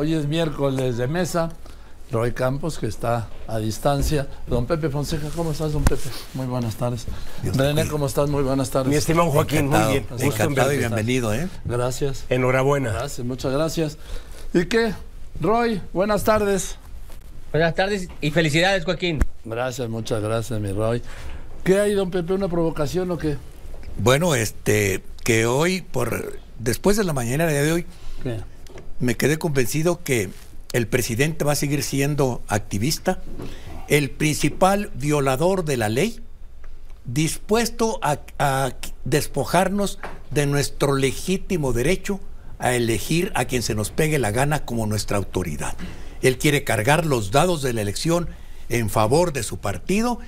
Hoy 0.00 0.14
es 0.14 0.28
miércoles 0.28 0.96
de 0.96 1.08
mesa. 1.08 1.48
Roy 2.12 2.30
Campos, 2.30 2.78
que 2.78 2.86
está 2.86 3.26
a 3.48 3.58
distancia. 3.58 4.28
Don 4.46 4.64
Pepe 4.64 4.90
Fonseca, 4.90 5.26
¿cómo 5.34 5.50
estás, 5.50 5.72
don 5.72 5.82
Pepe? 5.82 6.08
Muy 6.34 6.46
buenas 6.46 6.76
tardes. 6.76 7.06
René, 7.42 7.88
¿cómo 7.88 8.06
estás? 8.06 8.30
Muy 8.30 8.44
buenas 8.44 8.70
tardes. 8.70 8.90
Mi 8.90 8.94
estimado 8.94 9.28
Joaquín, 9.32 9.66
encantado, 9.66 9.90
muy 9.90 9.92
bien. 9.94 10.06
Gusto 10.08 10.24
en 10.24 10.32
Encantado 10.32 10.72
y 10.72 10.78
bienvenido, 10.78 11.34
¿eh? 11.34 11.48
Gracias. 11.64 12.26
Enhorabuena. 12.28 12.92
Gracias, 12.92 13.26
muchas 13.26 13.52
gracias. 13.52 13.98
¿Y 14.54 14.66
qué? 14.66 14.94
Roy, 15.40 15.82
buenas 15.92 16.22
tardes. 16.22 16.76
Buenas 17.50 17.74
tardes 17.74 18.08
y 18.20 18.30
felicidades, 18.30 18.84
Joaquín. 18.84 19.18
Gracias, 19.44 19.88
muchas 19.88 20.22
gracias, 20.22 20.60
mi 20.60 20.70
Roy. 20.70 21.02
¿Qué 21.64 21.80
hay, 21.80 21.94
don 21.94 22.12
Pepe? 22.12 22.34
¿Una 22.34 22.46
provocación 22.46 23.10
o 23.10 23.18
qué? 23.18 23.36
Bueno, 23.98 24.36
este, 24.36 25.02
que 25.24 25.46
hoy, 25.46 25.80
por 25.80 26.38
después 26.60 26.96
de 26.96 27.02
la 27.02 27.12
mañana 27.12 27.46
de 27.46 27.72
hoy, 27.72 27.86
¿Qué? 28.22 28.36
Me 29.00 29.16
quedé 29.16 29.38
convencido 29.38 30.02
que 30.02 30.30
el 30.72 30.86
presidente 30.86 31.44
va 31.44 31.52
a 31.52 31.56
seguir 31.56 31.82
siendo 31.82 32.42
activista, 32.48 33.22
el 33.88 34.10
principal 34.10 34.90
violador 34.94 35.64
de 35.64 35.76
la 35.76 35.88
ley, 35.88 36.20
dispuesto 37.04 38.00
a, 38.02 38.20
despojarnos 39.04 39.98
de 40.30 40.46
nuestro 40.46 40.94
legítimo 40.94 41.72
derecho 41.72 42.20
a 42.58 42.74
elegir 42.74 43.32
a 43.34 43.46
quien 43.46 43.62
se 43.62 43.74
nos 43.74 43.90
pegue 43.90 44.18
la 44.18 44.30
gana 44.30 44.64
como 44.64 44.86
nuestra 44.86 45.16
autoridad. 45.16 45.74
Él 46.20 46.36
quiere 46.36 46.64
cargar 46.64 47.06
los 47.06 47.30
dados 47.30 47.62
de 47.62 47.72
la 47.72 47.82
elección 47.82 48.28
en 48.68 48.90
favor 48.90 49.32
de 49.32 49.42
su 49.42 49.58
partido 49.58 50.18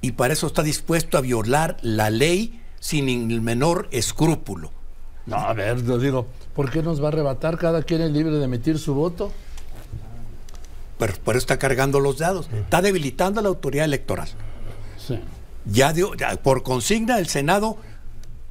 y 0.00 0.12
para 0.12 0.34
eso 0.34 0.46
está 0.46 0.62
dispuesto 0.62 1.18
a 1.18 1.22
violar 1.22 1.78
la 1.82 2.10
ley 2.10 2.60
sin 2.78 3.08
el 3.08 3.40
menor 3.40 3.88
escrúpulo. 3.90 4.70
No, 5.26 5.36
a 5.36 5.52
ver, 5.52 5.82
digo, 6.00 6.28
¿por 6.58 6.72
qué 6.72 6.82
nos 6.82 7.00
va 7.00 7.04
a 7.04 7.08
arrebatar? 7.10 7.56
Cada 7.56 7.84
quien 7.84 8.00
es 8.00 8.10
libre 8.10 8.32
de 8.32 8.44
emitir 8.44 8.80
su 8.80 8.92
voto. 8.92 9.30
Eso 10.98 11.38
está 11.38 11.56
cargando 11.56 12.00
los 12.00 12.18
dados. 12.18 12.50
Está 12.52 12.82
debilitando 12.82 13.38
a 13.38 13.44
la 13.44 13.48
autoridad 13.48 13.84
electoral. 13.84 14.26
Sí. 14.96 15.20
Ya, 15.66 15.92
dio, 15.92 16.16
ya 16.16 16.34
por 16.34 16.64
consigna 16.64 17.20
el 17.20 17.28
Senado 17.28 17.76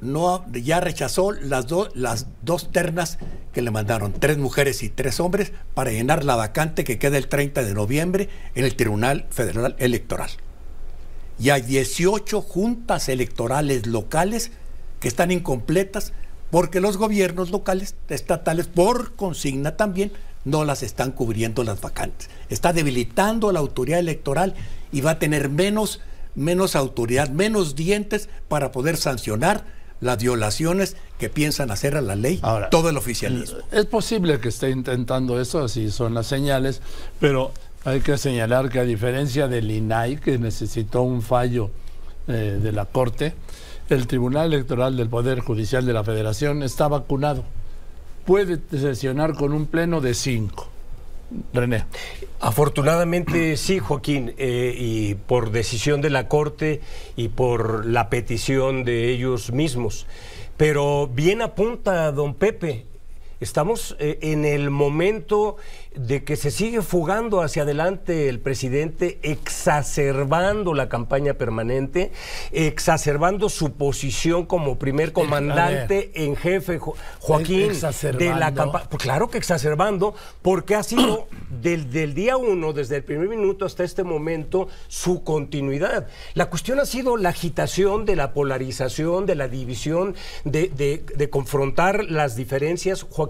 no 0.00 0.50
ya 0.52 0.80
rechazó 0.80 1.32
las, 1.32 1.66
dos 1.66 1.90
las 1.94 2.28
dos 2.40 2.72
ternas 2.72 3.18
que 3.52 3.60
le 3.60 3.70
mandaron, 3.70 4.14
tres 4.14 4.38
mujeres 4.38 4.82
y 4.82 4.88
tres 4.88 5.20
hombres, 5.20 5.52
para 5.74 5.90
llenar 5.90 6.24
la 6.24 6.34
vacante 6.34 6.84
que 6.84 6.98
queda 6.98 7.18
el 7.18 7.28
30 7.28 7.62
de 7.62 7.74
noviembre 7.74 8.30
en 8.54 8.64
el 8.64 8.74
Tribunal 8.74 9.26
Federal 9.28 9.76
Electoral. 9.78 10.30
Y 11.38 11.50
hay 11.50 11.60
18 11.60 12.40
juntas 12.40 13.10
electorales 13.10 13.86
locales 13.86 14.50
que 14.98 15.08
están 15.08 15.30
incompletas 15.30 16.14
porque 16.50 16.80
los 16.80 16.96
gobiernos 16.96 17.50
locales, 17.50 17.94
estatales, 18.08 18.66
por 18.66 19.14
consigna 19.14 19.76
también, 19.76 20.12
no 20.44 20.64
las 20.64 20.82
están 20.82 21.12
cubriendo 21.12 21.64
las 21.64 21.80
vacantes. 21.80 22.30
Está 22.48 22.72
debilitando 22.72 23.50
a 23.50 23.52
la 23.52 23.58
autoridad 23.60 23.98
electoral 23.98 24.54
y 24.92 25.00
va 25.00 25.12
a 25.12 25.18
tener 25.18 25.48
menos, 25.48 26.00
menos 26.34 26.74
autoridad, 26.76 27.28
menos 27.28 27.76
dientes 27.76 28.28
para 28.48 28.72
poder 28.72 28.96
sancionar 28.96 29.64
las 30.00 30.18
violaciones 30.18 30.96
que 31.18 31.28
piensan 31.28 31.70
hacer 31.70 31.96
a 31.96 32.00
la 32.00 32.14
ley 32.14 32.38
Ahora, 32.42 32.70
todo 32.70 32.88
el 32.88 32.96
oficialismo. 32.96 33.58
Es 33.72 33.86
posible 33.86 34.38
que 34.38 34.48
esté 34.48 34.70
intentando 34.70 35.40
eso, 35.40 35.64
así 35.64 35.90
son 35.90 36.14
las 36.14 36.28
señales, 36.28 36.80
pero 37.18 37.52
hay 37.84 38.00
que 38.00 38.16
señalar 38.16 38.70
que 38.70 38.78
a 38.78 38.84
diferencia 38.84 39.48
del 39.48 39.70
INAI, 39.70 40.18
que 40.18 40.38
necesitó 40.38 41.02
un 41.02 41.22
fallo 41.22 41.70
eh, 42.28 42.58
de 42.62 42.72
la 42.72 42.84
Corte, 42.84 43.34
el 43.88 44.06
Tribunal 44.06 44.52
Electoral 44.52 44.96
del 44.96 45.08
Poder 45.08 45.40
Judicial 45.40 45.86
de 45.86 45.92
la 45.92 46.04
Federación 46.04 46.62
está 46.62 46.88
vacunado. 46.88 47.44
Puede 48.24 48.58
sesionar 48.70 49.34
con 49.34 49.52
un 49.52 49.66
pleno 49.66 50.00
de 50.00 50.14
cinco. 50.14 50.68
René. 51.52 51.84
Afortunadamente 52.40 53.56
sí, 53.56 53.78
Joaquín, 53.78 54.34
eh, 54.38 54.74
y 54.76 55.14
por 55.14 55.50
decisión 55.50 56.00
de 56.00 56.10
la 56.10 56.28
Corte 56.28 56.80
y 57.16 57.28
por 57.28 57.84
la 57.86 58.08
petición 58.08 58.84
de 58.84 59.10
ellos 59.10 59.52
mismos. 59.52 60.06
Pero 60.56 61.08
bien 61.08 61.42
apunta 61.42 62.10
don 62.12 62.34
Pepe, 62.34 62.86
estamos 63.40 63.96
eh, 63.98 64.18
en 64.22 64.44
el 64.44 64.70
momento 64.70 65.56
de 65.94 66.22
que 66.24 66.36
se 66.36 66.50
sigue 66.50 66.82
fugando 66.82 67.40
hacia 67.40 67.62
adelante 67.62 68.28
el 68.28 68.38
presidente, 68.40 69.18
exacerbando 69.22 70.74
la 70.74 70.88
campaña 70.88 71.34
permanente, 71.34 72.12
exacerbando 72.52 73.48
su 73.48 73.72
posición 73.72 74.46
como 74.46 74.78
primer 74.78 75.12
comandante 75.12 76.10
en 76.14 76.36
jefe, 76.36 76.78
Jo- 76.78 76.94
Joaquín, 77.20 77.68
de 78.18 78.30
la 78.38 78.54
campaña. 78.54 78.88
Pues 78.90 79.02
claro 79.02 79.28
que 79.28 79.38
exacerbando, 79.38 80.14
porque 80.42 80.74
ha 80.74 80.82
sido 80.82 81.26
del, 81.62 81.90
del 81.90 82.14
día 82.14 82.36
uno, 82.36 82.72
desde 82.72 82.96
el 82.96 83.04
primer 83.04 83.28
minuto 83.28 83.64
hasta 83.64 83.82
este 83.84 84.04
momento, 84.04 84.68
su 84.88 85.24
continuidad. 85.24 86.06
La 86.34 86.46
cuestión 86.50 86.78
ha 86.80 86.86
sido 86.86 87.16
la 87.16 87.30
agitación 87.30 88.04
de 88.04 88.16
la 88.16 88.32
polarización, 88.32 89.26
de 89.26 89.34
la 89.34 89.48
división, 89.48 90.14
de, 90.44 90.68
de- 90.68 91.04
de 91.16 91.30
confrontar 91.30 92.04
las 92.04 92.36
diferencias, 92.36 93.02
Joaquín, 93.02 93.27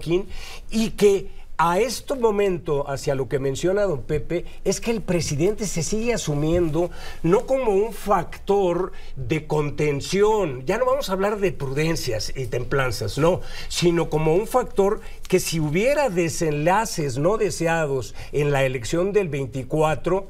y 0.69 0.91
que 0.91 1.39
a 1.61 1.77
este 1.77 2.15
momento, 2.15 2.89
hacia 2.89 3.15
lo 3.15 3.27
que 3.27 3.37
menciona 3.37 3.83
don 3.83 4.03
Pepe, 4.03 4.45
es 4.63 4.79
que 4.79 4.91
el 4.91 5.01
presidente 5.01 5.67
se 5.67 5.83
sigue 5.83 6.13
asumiendo 6.13 6.89
no 7.21 7.45
como 7.45 7.73
un 7.73 7.91
factor 7.91 8.93
de 9.17 9.45
contención, 9.45 10.65
ya 10.65 10.77
no 10.77 10.85
vamos 10.85 11.09
a 11.09 11.13
hablar 11.13 11.37
de 11.39 11.51
prudencias 11.51 12.31
y 12.33 12.45
templanzas, 12.47 13.17
no, 13.17 13.41
sino 13.67 14.09
como 14.09 14.35
un 14.35 14.47
factor 14.47 15.01
que 15.27 15.41
si 15.41 15.59
hubiera 15.59 16.09
desenlaces 16.09 17.17
no 17.17 17.35
deseados 17.35 18.15
en 18.31 18.53
la 18.53 18.63
elección 18.63 19.11
del 19.11 19.27
24, 19.27 20.27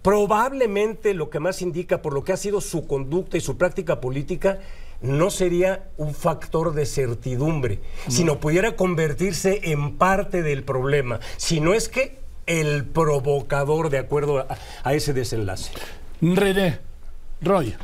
probablemente 0.00 1.12
lo 1.12 1.28
que 1.28 1.40
más 1.40 1.60
indica 1.60 2.00
por 2.00 2.14
lo 2.14 2.24
que 2.24 2.32
ha 2.32 2.38
sido 2.38 2.62
su 2.62 2.86
conducta 2.86 3.36
y 3.36 3.42
su 3.42 3.58
práctica 3.58 4.00
política, 4.00 4.60
no 5.02 5.30
sería 5.30 5.88
un 5.96 6.14
factor 6.14 6.74
de 6.74 6.86
certidumbre, 6.86 7.80
sino 8.08 8.40
pudiera 8.40 8.76
convertirse 8.76 9.60
en 9.70 9.96
parte 9.96 10.42
del 10.42 10.62
problema, 10.62 11.20
si 11.36 11.60
no 11.60 11.74
es 11.74 11.88
que 11.88 12.18
el 12.46 12.84
provocador 12.84 13.90
de 13.90 13.98
acuerdo 13.98 14.40
a, 14.40 14.58
a 14.82 14.94
ese 14.94 15.12
desenlace. 15.12 15.72
René. 16.20 16.78
Roy. 17.40 17.74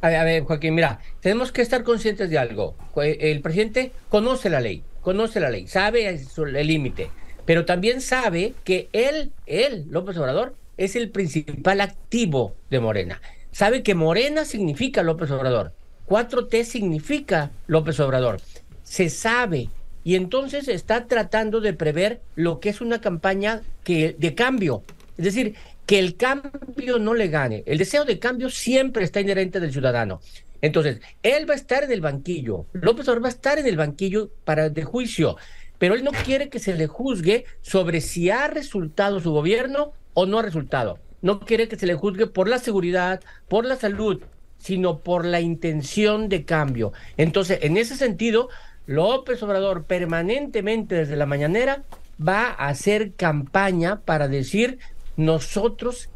A 0.00 0.08
ver, 0.08 0.16
a 0.18 0.24
ver, 0.24 0.42
Joaquín, 0.42 0.74
mira, 0.74 1.00
tenemos 1.20 1.52
que 1.52 1.62
estar 1.62 1.82
conscientes 1.82 2.28
de 2.28 2.38
algo. 2.38 2.74
El 2.96 3.40
presidente 3.40 3.92
conoce 4.08 4.50
la 4.50 4.60
ley, 4.60 4.82
conoce 5.00 5.40
la 5.40 5.50
ley, 5.50 5.66
sabe 5.66 6.08
el 6.08 6.66
límite, 6.66 7.10
pero 7.46 7.64
también 7.64 8.00
sabe 8.00 8.54
que 8.64 8.88
él, 8.92 9.32
él, 9.46 9.86
López 9.88 10.16
Obrador, 10.16 10.56
es 10.76 10.96
el 10.96 11.10
principal 11.10 11.80
activo 11.80 12.54
de 12.70 12.80
Morena. 12.80 13.22
Sabe 13.52 13.82
que 13.82 13.94
Morena 13.94 14.44
significa 14.44 15.02
López 15.02 15.30
Obrador, 15.30 15.72
4T 16.08 16.64
significa 16.64 17.50
López 17.66 17.98
Obrador. 18.00 18.40
Se 18.82 19.08
sabe 19.10 19.68
y 20.04 20.16
entonces 20.16 20.68
está 20.68 21.06
tratando 21.06 21.60
de 21.60 21.72
prever 21.72 22.20
lo 22.34 22.60
que 22.60 22.68
es 22.68 22.80
una 22.80 23.00
campaña 23.00 23.62
que, 23.82 24.14
de 24.18 24.34
cambio. 24.34 24.82
Es 25.16 25.24
decir, 25.24 25.54
que 25.86 25.98
el 25.98 26.16
cambio 26.16 26.98
no 26.98 27.14
le 27.14 27.28
gane. 27.28 27.62
El 27.66 27.78
deseo 27.78 28.04
de 28.04 28.18
cambio 28.18 28.50
siempre 28.50 29.04
está 29.04 29.20
inherente 29.20 29.60
del 29.60 29.72
ciudadano. 29.72 30.20
Entonces, 30.60 31.00
él 31.22 31.48
va 31.48 31.54
a 31.54 31.56
estar 31.58 31.84
en 31.84 31.92
el 31.92 32.00
banquillo, 32.00 32.64
López 32.72 33.06
Obrador 33.06 33.24
va 33.24 33.28
a 33.28 33.32
estar 33.32 33.58
en 33.58 33.66
el 33.66 33.76
banquillo 33.76 34.30
para 34.44 34.70
de 34.70 34.82
juicio, 34.82 35.36
pero 35.78 35.94
él 35.94 36.02
no 36.02 36.12
quiere 36.12 36.48
que 36.48 36.58
se 36.58 36.74
le 36.74 36.86
juzgue 36.86 37.44
sobre 37.60 38.00
si 38.00 38.30
ha 38.30 38.48
resultado 38.48 39.20
su 39.20 39.30
gobierno 39.30 39.92
o 40.14 40.24
no 40.24 40.38
ha 40.38 40.42
resultado. 40.42 40.98
No 41.20 41.40
quiere 41.40 41.68
que 41.68 41.76
se 41.76 41.86
le 41.86 41.94
juzgue 41.94 42.26
por 42.26 42.48
la 42.48 42.58
seguridad, 42.58 43.20
por 43.46 43.66
la 43.66 43.76
salud, 43.76 44.22
sino 44.64 45.00
por 45.00 45.26
la 45.26 45.42
intención 45.42 46.30
de 46.30 46.46
cambio. 46.46 46.94
Entonces, 47.18 47.58
en 47.60 47.76
ese 47.76 47.96
sentido, 47.96 48.48
López 48.86 49.42
Obrador 49.42 49.84
permanentemente 49.84 50.94
desde 50.94 51.16
la 51.16 51.26
mañanera 51.26 51.82
va 52.18 52.46
a 52.46 52.68
hacer 52.68 53.12
campaña 53.12 54.00
para 54.06 54.26
decir 54.26 54.78
nosotros 55.18 56.08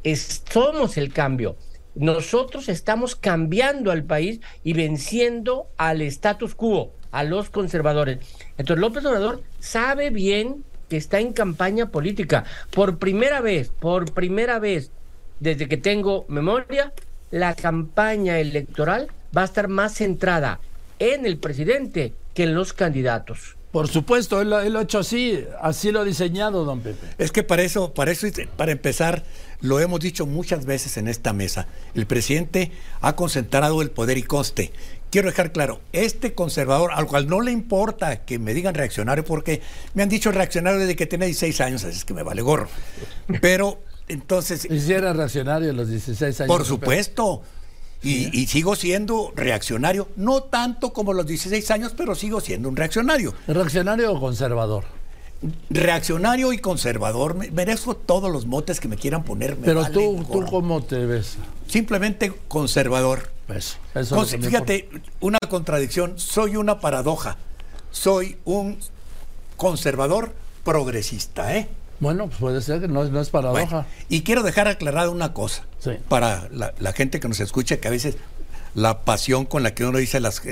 somos 0.51 0.97
el 0.97 1.13
cambio. 1.13 1.57
Nosotros 1.95 2.71
estamos 2.71 3.17
cambiando 3.17 3.91
al 3.91 4.05
país 4.05 4.41
y 4.65 4.73
venciendo 4.73 5.67
al 5.77 6.01
status 6.01 6.55
quo, 6.55 6.95
a 7.11 7.25
los 7.25 7.51
conservadores. 7.51 8.19
Entonces 8.57 8.81
López 8.81 9.05
Obrador 9.05 9.43
sabe 9.59 10.09
bien 10.09 10.65
que 10.89 10.97
está 10.97 11.21
en 11.21 11.35
campaña 11.35 11.91
política. 11.91 12.45
Por 12.71 12.97
primera 12.97 13.43
vez, 13.43 13.69
por 13.69 14.15
primera 14.15 14.59
vez, 14.59 14.91
desde 15.39 15.69
que 15.69 15.77
tengo 15.77 16.25
memoria, 16.29 16.95
la 17.31 17.55
campaña 17.55 18.39
electoral 18.39 19.09
va 19.37 19.43
a 19.43 19.45
estar 19.45 19.69
más 19.69 19.95
centrada 19.95 20.61
en 20.99 21.27
el 21.27 21.39
presidente 21.39 22.15
que 22.35 22.45
en 22.45 22.55
los 22.55 22.73
candidatos. 22.73 23.57
Por 23.73 23.87
supuesto, 23.89 24.41
él, 24.41 24.49
lo- 24.51 24.61
él 24.61 24.73
lo 24.73 24.79
ha 24.79 24.83
hecho 24.83 24.99
así, 25.01 25.45
así 25.61 25.93
lo 25.93 26.01
ha 26.01 26.05
diseñado, 26.05 26.65
don 26.65 26.81
Pepe. 26.81 27.07
Es 27.19 27.31
que 27.33 27.43
para 27.43 27.63
eso, 27.63 27.93
para 27.93 28.11
eso, 28.11 28.27
para 28.57 28.73
empezar, 28.73 29.25
lo 29.61 29.79
hemos 29.79 30.01
dicho 30.01 30.25
muchas 30.25 30.65
veces 30.65 30.97
en 30.97 31.07
esta 31.07 31.35
mesa. 31.35 31.67
El 31.95 32.07
presidente 32.07 32.73
ha 33.03 33.15
concentrado 33.15 33.83
el 33.83 33.91
poder 33.91 34.17
y 34.17 34.23
conste 34.23 34.73
quiero 35.11 35.29
dejar 35.29 35.53
claro, 35.53 35.81
este 35.93 36.35
conservador, 36.35 36.91
al 36.95 37.07
cual 37.07 37.29
no 37.29 37.41
le 37.41 37.51
importa 37.51 38.25
que 38.27 38.39
me 38.39 38.53
digan 38.53 38.75
reaccionario, 38.75 39.25
porque 39.25 39.63
me 39.95 40.03
han 40.03 40.11
dicho 40.11 40.31
reaccionario 40.33 40.79
desde 40.81 40.97
que 40.97 41.07
tenía 41.07 41.25
16 41.27 41.61
años, 41.63 41.85
así 41.85 41.97
es 41.97 42.05
que 42.05 42.13
me 42.13 42.23
vale 42.23 42.43
gorro. 42.43 42.69
Pero 43.41 43.81
entonces... 44.09 44.65
Hiciera 44.71 45.13
reaccionario 45.13 45.71
a 45.71 45.73
los 45.73 45.89
16 45.89 46.41
años. 46.41 46.49
Por 46.49 46.65
supuesto. 46.65 47.43
Y, 48.03 48.41
y, 48.41 48.47
sigo 48.47 48.77
siendo 48.77 49.33
reaccionario, 49.35 50.09
no 50.15 50.45
tanto 50.45 50.93
como 50.93 51.13
los 51.13 51.27
16 51.27 51.69
años, 51.73 51.95
pero 51.97 52.15
sigo 52.15 52.41
siendo 52.41 52.69
un 52.69 52.77
reaccionario. 52.77 53.35
¿Reaccionario 53.49 54.13
o 54.13 54.21
conservador? 54.21 54.85
reaccionario 55.71 56.53
y 56.53 56.59
conservador. 56.59 57.35
Merezco 57.53 57.95
todos 57.97 58.31
los 58.31 58.47
motes 58.47 58.81
que 58.81 58.89
me 58.89 58.97
quieran 58.97 59.25
poner. 59.25 59.57
Pero 59.57 59.89
tú, 59.91 60.25
tú, 60.31 60.45
¿cómo 60.47 60.83
te 60.83 61.07
ves? 61.07 61.37
Simplemente 61.67 62.33
conservador. 62.49 63.31
Eso, 63.49 63.79
eso 63.95 64.25
fíjate, 64.25 64.89
una 65.21 65.39
contradicción. 65.49 66.19
Soy 66.19 66.57
una 66.57 66.81
paradoja. 66.81 67.37
Soy 67.91 68.37
un 68.45 68.79
conservador 69.57 70.35
progresista, 70.65 71.57
¿eh? 71.57 71.69
Bueno, 72.01 72.27
pues 72.27 72.39
puede 72.39 72.63
ser 72.63 72.81
que 72.81 72.89
no, 72.89 73.05
no 73.05 73.21
es 73.21 73.31
paradoja. 73.31 73.87
y 74.09 74.23
quiero 74.23 74.43
dejar 74.43 74.69
aclarada 74.69 75.11
una 75.11 75.33
cosa 75.33 75.65
para 76.09 76.49
la, 76.51 76.73
la, 76.79 76.93
gente 76.93 77.19
que 77.19 77.29
nos 77.29 77.41
escucha, 77.41 77.79
que 77.79 77.89
a 77.89 77.91
veces 77.91 78.17
la 78.75 79.03
pasión 79.03 79.45
con 79.45 79.63
la 79.63 79.75
que 79.75 79.85
uno 79.85 79.99
dice 79.99 80.21
las 80.21 80.43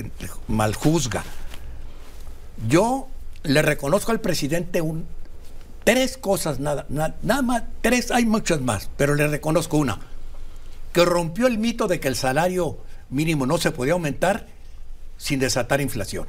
mal 0.48 0.74
juzga. 0.74 1.24
Yo 2.68 3.08
le 3.44 3.62
reconozco 3.62 4.12
al 4.12 4.20
presidente 4.20 4.80
un, 4.80 5.06
tres 5.84 6.18
cosas, 6.18 6.58
nada, 6.58 6.86
nada, 6.88 7.42
más, 7.42 7.62
tres, 7.80 8.10
hay 8.10 8.26
muchas 8.26 8.60
más, 8.60 8.90
pero 8.96 9.14
le 9.14 9.28
reconozco 9.28 9.76
una, 9.76 10.00
que 10.92 11.04
rompió 11.04 11.46
el 11.46 11.58
mito 11.58 11.86
de 11.86 12.00
que 12.00 12.08
el 12.08 12.16
salario 12.16 12.78
mínimo 13.08 13.46
no 13.46 13.58
se 13.58 13.70
podía 13.70 13.92
aumentar 13.92 14.48
sin 15.16 15.38
desatar 15.38 15.80
inflación. 15.80 16.26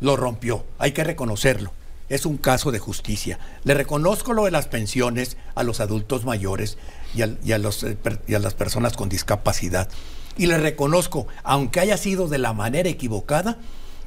Lo 0.00 0.16
rompió, 0.16 0.66
hay 0.78 0.92
que 0.92 1.04
reconocerlo. 1.04 1.72
Es 2.08 2.26
un 2.26 2.38
caso 2.38 2.70
de 2.70 2.78
justicia. 2.78 3.38
Le 3.64 3.74
reconozco 3.74 4.32
lo 4.32 4.44
de 4.44 4.50
las 4.50 4.66
pensiones 4.66 5.36
a 5.54 5.62
los 5.62 5.80
adultos 5.80 6.24
mayores 6.24 6.78
y 7.14 7.22
a, 7.22 7.26
eh, 7.26 8.34
a 8.34 8.38
las 8.38 8.54
personas 8.54 8.96
con 8.96 9.08
discapacidad. 9.08 9.88
Y 10.36 10.46
le 10.46 10.58
reconozco, 10.58 11.26
aunque 11.42 11.80
haya 11.80 11.96
sido 11.96 12.28
de 12.28 12.38
la 12.38 12.52
manera 12.52 12.88
equivocada, 12.88 13.58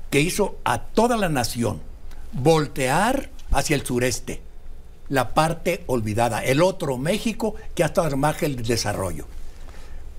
que 0.10 0.22
hizo 0.22 0.58
a 0.64 0.80
toda 0.80 1.18
la 1.18 1.30
nación 1.30 1.82
voltear 2.32 3.30
hacia 3.52 3.76
el 3.76 3.86
sureste, 3.86 4.42
la 5.10 5.34
parte 5.34 5.84
olvidada, 5.88 6.44
el 6.44 6.62
otro 6.62 6.98
México 6.98 7.56
que 7.76 7.84
ha 7.84 7.88
estado 7.88 8.08
al 8.08 8.18
margen 8.18 8.56
del 8.56 8.66
desarrollo. 8.66 9.26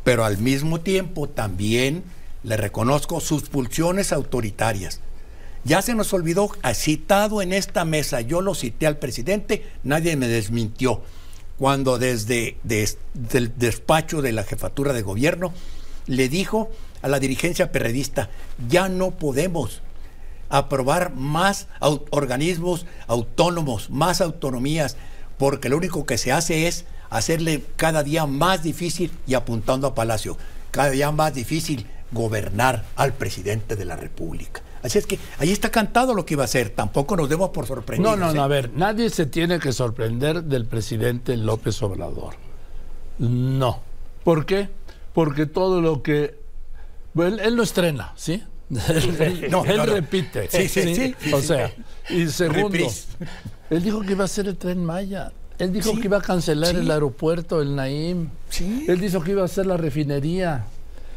Pero 0.05 0.25
al 0.25 0.39
mismo 0.39 0.81
tiempo 0.81 1.29
también 1.29 2.05
le 2.43 2.57
reconozco 2.57 3.21
sus 3.21 3.49
pulsiones 3.49 4.13
autoritarias. 4.13 5.01
Ya 5.65 5.81
se 5.81 5.95
nos 5.95 6.13
olvidó, 6.13 6.51
citado 6.75 7.41
en 7.41 7.53
esta 7.53 7.85
mesa, 7.85 8.21
yo 8.21 8.41
lo 8.41 8.55
cité 8.55 8.87
al 8.87 8.99
presidente, 8.99 9.65
nadie 9.85 10.17
me 10.17 10.27
desmintió, 10.27 11.03
cuando 11.57 11.99
desde 11.99 12.57
el 12.65 13.53
despacho 13.57 14.23
de 14.23 14.33
la 14.33 14.43
jefatura 14.43 14.93
de 14.93 15.03
gobierno 15.03 15.53
le 16.07 16.29
dijo 16.29 16.71
a 17.01 17.09
la 17.09 17.21
dirigencia 17.21 17.71
perredista, 17.71 18.29
ya 18.69 18.89
no 18.89 19.13
podemos 19.13 19.83
aprobar 20.49 21.15
más 21.15 21.69
organismos 22.11 22.87
autónomos, 23.07 23.89
más 23.89 24.21
autonomías, 24.21 24.97
porque 25.39 25.69
lo 25.69 25.77
único 25.77 26.07
que 26.07 26.19
se 26.19 26.33
hace 26.33 26.67
es 26.67 26.87
hacerle 27.09 27.63
cada 27.77 28.03
día 28.03 28.27
más 28.27 28.65
difícil, 28.65 29.13
y 29.29 29.35
apuntando 29.35 29.87
a 29.87 29.95
Palacio, 29.95 30.37
cada 30.73 30.91
día 30.91 31.13
más 31.13 31.35
difícil 31.35 31.87
gobernar 32.11 32.85
al 32.97 33.13
presidente 33.13 33.77
de 33.77 33.85
la 33.85 33.95
República. 33.95 34.61
Así 34.83 34.99
es 34.99 35.07
que 35.07 35.19
ahí 35.39 35.53
está 35.53 35.71
cantado 35.71 36.15
lo 36.15 36.27
que 36.27 36.35
iba 36.35 36.43
a 36.43 36.47
hacer, 36.47 36.71
tampoco 36.71 37.17
nos 37.17 37.29
demos 37.29 37.51
por 37.51 37.67
sorprendidos. 37.67 38.19
No, 38.19 38.27
no, 38.27 38.33
no, 38.33 38.43
a 38.43 38.49
ver, 38.49 38.71
nadie 38.75 39.11
se 39.11 39.27
tiene 39.27 39.59
que 39.59 39.73
sorprender 39.73 40.43
del 40.45 40.67
presidente 40.67 41.37
López 41.37 41.81
Obrador. 41.83 42.35
No. 43.19 43.81
¿Por 44.25 44.47
qué? 44.47 44.69
Porque 45.13 45.47
todo 45.47 45.81
lo 45.81 46.03
que... 46.03 46.39
él, 47.17 47.41
él 47.41 47.55
lo 47.55 47.63
estrena, 47.63 48.13
¿sí? 48.17 48.43
no, 49.51 49.65
él 49.65 49.83
repite. 49.87 50.49
Sí, 50.51 50.69
sí, 50.69 50.95
sí, 50.95 51.15
O 51.33 51.41
sea, 51.41 51.73
y 52.09 52.27
segundo, 52.29 52.87
él 53.71 53.83
dijo 53.83 54.01
que 54.01 54.13
iba 54.13 54.25
a 54.25 54.29
ser 54.29 54.49
el 54.49 54.57
tren 54.57 54.85
Maya. 54.85 55.33
Él 55.59 55.73
dijo 55.73 55.95
que 55.95 56.07
iba 56.07 56.17
a 56.17 56.23
cancelar 56.23 56.75
el 56.75 56.91
aeropuerto, 56.91 57.61
el 57.61 57.77
Naim. 57.77 58.31
Él 58.89 58.99
dijo 58.99 59.23
que 59.23 59.33
iba 59.33 59.43
a 59.43 59.45
hacer 59.45 59.67
la 59.67 59.77
refinería. 59.77 60.65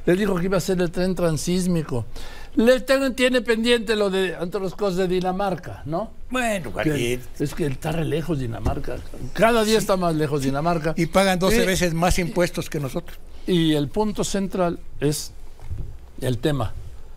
Él 0.06 0.18
dijo 0.18 0.36
que 0.36 0.46
iba 0.46 0.56
a 0.56 0.60
hacer 0.60 0.80
el 0.82 0.92
tren 0.92 1.16
transísmico. 1.16 2.06
Le 2.56 2.80
tiene 2.80 3.42
pendiente 3.42 3.96
lo 3.96 4.10
de, 4.10 4.36
cosas, 4.78 4.98
de 4.98 5.08
Dinamarca, 5.08 5.84
¿no? 5.86 6.12
Bueno, 6.30 6.72
es 7.40 7.54
que 7.54 7.66
está 7.66 7.92
re 7.92 8.06
lejos 8.06 8.40
Dinamarca. 8.40 8.98
Cada 9.34 9.64
día 9.66 9.78
está 9.78 9.98
más 9.98 10.16
lejos 10.16 10.44
Dinamarca. 10.44 10.94
Y 10.96 11.08
pagan 11.08 11.38
12 11.38 11.64
eh, 11.64 11.66
veces 11.66 11.94
más 11.94 12.18
impuestos 12.18 12.70
que 12.70 12.80
nosotros. 12.80 13.18
Y 13.46 13.74
el 13.74 13.90
punto 13.90 14.24
central 14.24 14.80
es 15.02 15.34
el 16.22 16.38
tema 16.38 16.74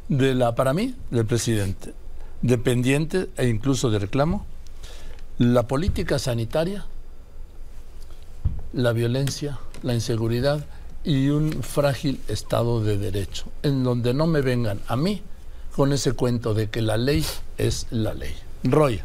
de 0.08 0.34
la, 0.34 0.54
para 0.54 0.74
mí, 0.74 0.94
del 1.10 1.24
presidente, 1.24 1.94
dependiente 2.42 3.28
e 3.36 3.46
incluso 3.46 3.90
de 3.90 4.00
reclamo, 4.00 4.44
la 5.38 5.68
política 5.68 6.18
sanitaria, 6.18 6.84
la 8.72 8.92
violencia, 8.92 9.58
la 9.82 9.94
inseguridad 9.94 10.66
y 11.04 11.28
un 11.28 11.62
frágil 11.62 12.20
Estado 12.28 12.82
de 12.82 12.98
Derecho, 12.98 13.46
en 13.62 13.84
donde 13.84 14.14
no 14.14 14.26
me 14.26 14.40
vengan 14.40 14.80
a 14.86 14.96
mí 14.96 15.22
con 15.74 15.92
ese 15.92 16.12
cuento 16.12 16.54
de 16.54 16.68
que 16.68 16.82
la 16.82 16.96
ley 16.96 17.24
es 17.56 17.86
la 17.90 18.14
ley. 18.14 18.34
Roy. 18.64 19.00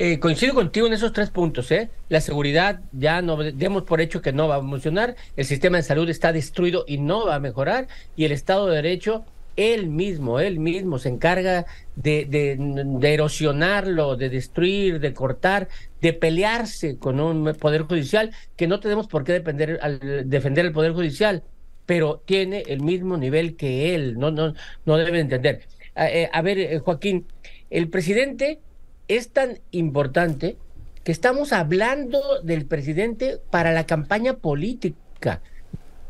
Eh, 0.00 0.20
coincido 0.20 0.54
contigo 0.54 0.86
en 0.86 0.92
esos 0.92 1.12
tres 1.12 1.30
puntos. 1.30 1.70
¿eh? 1.72 1.90
La 2.08 2.20
seguridad 2.20 2.80
ya 2.92 3.20
no 3.20 3.36
demos 3.36 3.82
por 3.82 4.00
hecho 4.00 4.22
que 4.22 4.32
no 4.32 4.46
va 4.46 4.56
a 4.56 4.60
funcionar, 4.60 5.16
el 5.36 5.44
sistema 5.44 5.78
de 5.78 5.82
salud 5.82 6.08
está 6.08 6.32
destruido 6.32 6.84
y 6.86 6.98
no 6.98 7.26
va 7.26 7.34
a 7.34 7.40
mejorar, 7.40 7.88
y 8.16 8.24
el 8.24 8.32
Estado 8.32 8.68
de 8.68 8.76
Derecho 8.76 9.24
él 9.58 9.88
mismo, 9.88 10.38
él 10.38 10.60
mismo 10.60 11.00
se 11.00 11.08
encarga 11.08 11.66
de, 11.96 12.56
erosionarlo, 13.02 14.16
de 14.16 14.30
destruir, 14.30 15.00
de 15.00 15.12
cortar, 15.12 15.68
de 16.00 16.12
pelearse 16.12 16.96
con 16.96 17.18
un 17.18 17.52
poder 17.58 17.82
judicial 17.82 18.30
que 18.56 18.68
no 18.68 18.78
tenemos 18.78 19.08
por 19.08 19.24
qué 19.24 19.32
depender, 19.32 19.80
al, 19.82 20.30
defender 20.30 20.64
el 20.64 20.72
poder 20.72 20.92
judicial, 20.92 21.42
pero 21.86 22.22
tiene 22.24 22.62
el 22.68 22.82
mismo 22.82 23.16
nivel 23.16 23.56
que 23.56 23.96
él, 23.96 24.16
no, 24.16 24.30
no, 24.30 24.54
no 24.86 24.96
debe 24.96 25.18
entender. 25.18 25.62
a 25.96 26.08
eh, 26.08 26.30
ver, 26.44 26.58
eh, 26.60 26.78
Joaquín, 26.78 27.26
el 27.68 27.88
presidente 27.88 28.60
es 29.08 29.30
tan 29.30 29.58
importante 29.72 30.56
que 31.02 31.10
estamos 31.10 31.52
hablando 31.52 32.20
del 32.44 32.64
presidente 32.64 33.40
para 33.50 33.72
la 33.72 33.86
campaña 33.86 34.34
política. 34.34 35.42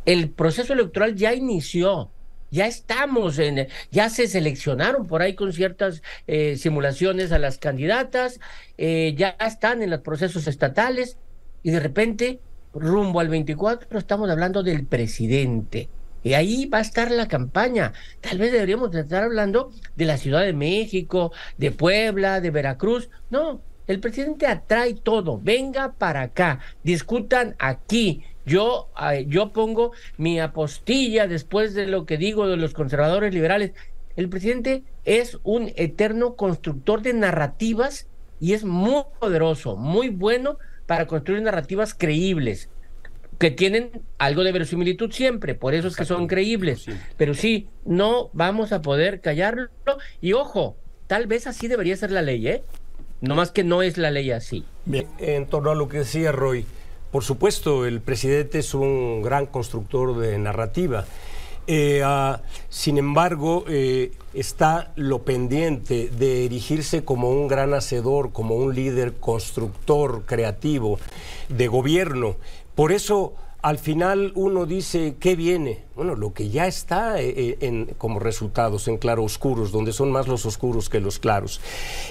El 0.04 0.28
proceso 0.28 0.74
electoral 0.74 1.14
ya 1.14 1.32
inició 1.32 2.10
ya 2.50 2.66
estamos 2.66 3.38
en, 3.38 3.68
ya 3.90 4.10
se 4.10 4.26
seleccionaron 4.26 5.06
por 5.06 5.22
ahí 5.22 5.34
con 5.34 5.52
ciertas 5.52 6.02
eh, 6.26 6.56
simulaciones 6.56 7.32
a 7.32 7.38
las 7.38 7.58
candidatas, 7.58 8.40
eh, 8.76 9.14
ya 9.16 9.36
están 9.40 9.82
en 9.82 9.90
los 9.90 10.00
procesos 10.00 10.46
estatales 10.46 11.16
y 11.62 11.70
de 11.70 11.80
repente, 11.80 12.40
rumbo 12.72 13.20
al 13.20 13.28
24, 13.28 13.98
estamos 13.98 14.30
hablando 14.30 14.62
del 14.62 14.86
presidente. 14.86 15.88
Y 16.22 16.34
ahí 16.34 16.66
va 16.66 16.78
a 16.78 16.82
estar 16.82 17.10
la 17.10 17.28
campaña. 17.28 17.92
Tal 18.20 18.38
vez 18.38 18.52
deberíamos 18.52 18.94
estar 18.94 19.22
hablando 19.22 19.70
de 19.96 20.04
la 20.04 20.16
Ciudad 20.16 20.42
de 20.42 20.52
México, 20.52 21.32
de 21.56 21.70
Puebla, 21.70 22.40
de 22.40 22.50
Veracruz. 22.50 23.08
No, 23.30 23.62
el 23.86 24.00
presidente 24.00 24.46
atrae 24.46 24.94
todo. 24.94 25.40
Venga 25.42 25.92
para 25.92 26.22
acá, 26.22 26.60
discutan 26.82 27.56
aquí, 27.58 28.22
yo, 28.48 28.88
yo 29.26 29.52
pongo 29.52 29.92
mi 30.16 30.40
apostilla 30.40 31.26
después 31.26 31.74
de 31.74 31.86
lo 31.86 32.06
que 32.06 32.16
digo 32.16 32.48
de 32.48 32.56
los 32.56 32.74
conservadores 32.74 33.32
liberales. 33.32 33.72
El 34.16 34.28
presidente 34.28 34.82
es 35.04 35.38
un 35.44 35.70
eterno 35.76 36.34
constructor 36.34 37.02
de 37.02 37.12
narrativas 37.12 38.08
y 38.40 38.54
es 38.54 38.64
muy 38.64 39.02
poderoso, 39.20 39.76
muy 39.76 40.08
bueno 40.08 40.58
para 40.86 41.06
construir 41.06 41.42
narrativas 41.42 41.94
creíbles, 41.94 42.70
que 43.38 43.50
tienen 43.50 44.02
algo 44.18 44.42
de 44.42 44.52
verosimilitud 44.52 45.12
siempre, 45.12 45.54
por 45.54 45.74
eso 45.74 45.86
es 45.86 45.96
que 45.96 46.04
son 46.04 46.26
creíbles. 46.26 46.86
Pero 47.16 47.34
sí, 47.34 47.68
no 47.84 48.30
vamos 48.32 48.72
a 48.72 48.82
poder 48.82 49.20
callarlo. 49.20 49.68
Y 50.20 50.32
ojo, 50.32 50.76
tal 51.06 51.26
vez 51.26 51.46
así 51.46 51.68
debería 51.68 51.96
ser 51.96 52.10
la 52.10 52.22
ley, 52.22 52.48
¿eh? 52.48 52.62
No 53.20 53.34
más 53.34 53.50
que 53.50 53.64
no 53.64 53.82
es 53.82 53.98
la 53.98 54.10
ley 54.10 54.30
así. 54.30 54.64
Bien. 54.84 55.06
En 55.18 55.46
torno 55.46 55.70
a 55.70 55.74
lo 55.74 55.88
que 55.88 55.98
decía 55.98 56.32
Roy, 56.32 56.64
por 57.10 57.24
supuesto, 57.24 57.86
el 57.86 58.00
presidente 58.00 58.58
es 58.58 58.74
un 58.74 59.22
gran 59.22 59.46
constructor 59.46 60.18
de 60.18 60.38
narrativa. 60.38 61.04
Eh, 61.66 62.02
ah, 62.04 62.40
sin 62.70 62.96
embargo, 62.96 63.64
eh, 63.68 64.12
está 64.32 64.92
lo 64.96 65.22
pendiente 65.22 66.08
de 66.08 66.46
erigirse 66.46 67.04
como 67.04 67.30
un 67.30 67.46
gran 67.46 67.74
hacedor, 67.74 68.32
como 68.32 68.54
un 68.56 68.74
líder 68.74 69.14
constructor 69.14 70.22
creativo 70.24 70.98
de 71.50 71.68
gobierno. 71.68 72.36
Por 72.74 72.90
eso 72.90 73.34
al 73.60 73.78
final 73.78 74.32
uno 74.36 74.66
dice, 74.66 75.16
¿qué 75.18 75.34
viene? 75.34 75.82
Bueno, 75.96 76.14
lo 76.14 76.32
que 76.32 76.48
ya 76.48 76.68
está 76.68 77.20
eh, 77.20 77.34
eh, 77.36 77.56
en, 77.60 77.86
como 77.98 78.20
resultados 78.20 78.86
en 78.86 78.98
claroscuros, 78.98 79.72
donde 79.72 79.92
son 79.92 80.12
más 80.12 80.28
los 80.28 80.46
oscuros 80.46 80.88
que 80.88 81.00
los 81.00 81.18
claros. 81.18 81.60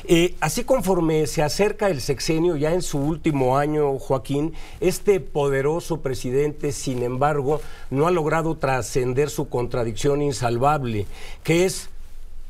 Eh, 0.03 0.35
así 0.41 0.65
conforme 0.65 1.25
se 1.25 1.43
acerca 1.43 1.89
el 1.89 2.01
sexenio, 2.01 2.57
ya 2.57 2.73
en 2.73 2.81
su 2.81 2.99
último 2.99 3.57
año, 3.57 3.97
Joaquín, 3.97 4.53
este 4.81 5.21
poderoso 5.21 6.01
presidente, 6.01 6.73
sin 6.73 7.01
embargo, 7.01 7.61
no 7.89 8.07
ha 8.07 8.11
logrado 8.11 8.57
trascender 8.57 9.29
su 9.29 9.47
contradicción 9.47 10.21
insalvable, 10.21 11.05
que 11.43 11.65
es 11.65 11.89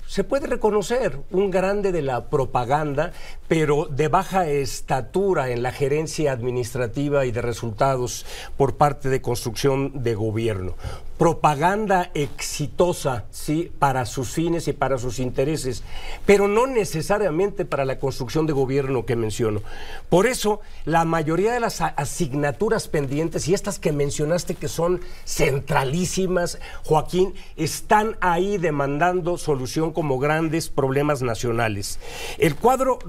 se 0.08 0.24
puede 0.24 0.48
reconocer 0.48 1.20
un 1.32 1.51
grande 1.51 1.92
de 1.92 2.01
la 2.01 2.30
propaganda, 2.30 3.12
pero 3.48 3.86
de 3.86 4.08
baja 4.08 4.48
estatura 4.48 5.50
en 5.50 5.63
la 5.63 5.72
gerencia 5.72 6.32
administrativa 6.32 7.25
y 7.25 7.32
de 7.32 7.42
resultados 7.42 8.25
por 8.58 8.75
parte 8.75 9.10
de 9.10 9.22
construcción 9.22 10.04
de 10.04 10.16
gobierno 10.16 10.75
propaganda 11.18 12.12
exitosa, 12.13 13.25
sí, 13.32 13.72
para 13.80 14.06
sus 14.06 14.30
fines 14.30 14.68
y 14.68 14.74
para 14.74 15.00
sus 15.00 15.20
intereses, 15.20 15.84
pero 16.25 16.48
no 16.48 16.68
necesariamente 16.68 17.66
para 17.66 17.86
la 17.86 17.98
construcción 17.98 18.46
de 18.46 18.54
gobierno 18.54 19.06
que 19.06 19.16
menciono. 19.16 19.62
Por 20.10 20.27
eso, 20.27 20.62
la 20.86 21.06
mayoría 21.06 21.54
de 21.54 21.60
las 21.60 21.82
asignaturas 21.82 22.88
pendientes 22.88 23.48
y 23.48 23.56
estas 23.56 23.80
que 23.80 23.92
mencionaste 23.92 24.56
que 24.56 24.68
son 24.68 25.01
centralísimas, 25.25 26.60
Joaquín, 26.86 27.34
están 27.56 28.16
ahí 28.22 28.58
demandando 28.58 29.38
solución 29.38 29.94
como 29.94 30.20
grandes 30.20 30.70
problemas 30.70 31.24
nacionales. 31.24 32.00
El 32.38 32.56
cuadro 32.56 33.00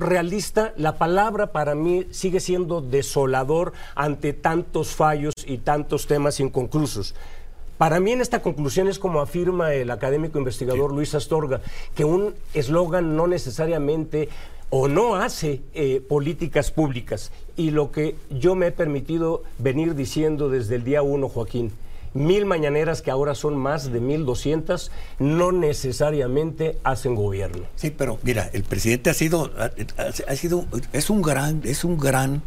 la 0.76 0.98
palabra 0.98 1.52
para 1.52 1.74
mí 1.74 2.06
sigue 2.10 2.40
siendo 2.40 2.80
desolador 2.80 3.72
ante 3.94 4.32
tantos 4.32 4.94
fallos 4.94 5.34
y 5.46 5.58
tantos 5.58 6.06
temas 6.06 6.40
inconclusos. 6.40 7.14
Para 7.78 8.00
mí 8.00 8.12
en 8.12 8.20
esta 8.20 8.42
conclusión 8.42 8.88
es 8.88 8.98
como 8.98 9.20
afirma 9.20 9.72
el 9.72 9.90
académico 9.90 10.38
investigador 10.38 10.92
Luis 10.92 11.14
Astorga, 11.14 11.60
que 11.94 12.04
un 12.04 12.34
eslogan 12.52 13.16
no 13.16 13.26
necesariamente 13.28 14.28
o 14.70 14.88
no 14.88 15.14
hace 15.14 15.62
eh, 15.74 16.00
políticas 16.06 16.70
públicas. 16.70 17.30
Y 17.56 17.70
lo 17.70 17.92
que 17.92 18.16
yo 18.30 18.54
me 18.54 18.66
he 18.66 18.72
permitido 18.72 19.42
venir 19.58 19.94
diciendo 19.94 20.48
desde 20.48 20.74
el 20.74 20.84
día 20.84 21.02
uno, 21.02 21.28
Joaquín, 21.28 21.72
mil 22.14 22.44
mañaneras 22.44 23.02
que 23.02 23.10
ahora 23.10 23.34
son 23.34 23.56
más 23.56 23.92
de 23.92 24.00
mil 24.00 24.24
doscientas, 24.24 24.90
no 25.18 25.52
necesariamente 25.52 26.78
hacen 26.84 27.14
gobierno. 27.14 27.64
Sí, 27.76 27.90
pero 27.90 28.18
mira, 28.22 28.50
el 28.52 28.64
presidente 28.64 29.10
ha 29.10 29.14
sido, 29.14 29.50
ha 30.26 30.36
sido, 30.36 30.66
es 30.92 31.10
un 31.10 31.22
gran, 31.22 31.62
es 31.64 31.84
un 31.84 31.98
gran 31.98 32.42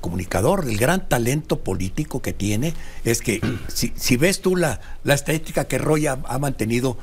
comunicador, 0.00 0.64
el 0.68 0.76
gran 0.76 1.08
talento 1.08 1.60
político 1.60 2.22
que 2.22 2.32
tiene, 2.32 2.74
es 3.04 3.22
que 3.22 3.40
si, 3.68 4.16
ves 4.16 4.40
tú 4.40 4.56
la, 4.56 4.80
la 5.04 5.14
estadística 5.14 5.66
que 5.66 5.78
Roy 5.78 6.06
ha, 6.06 6.16
mantenido 6.38 6.96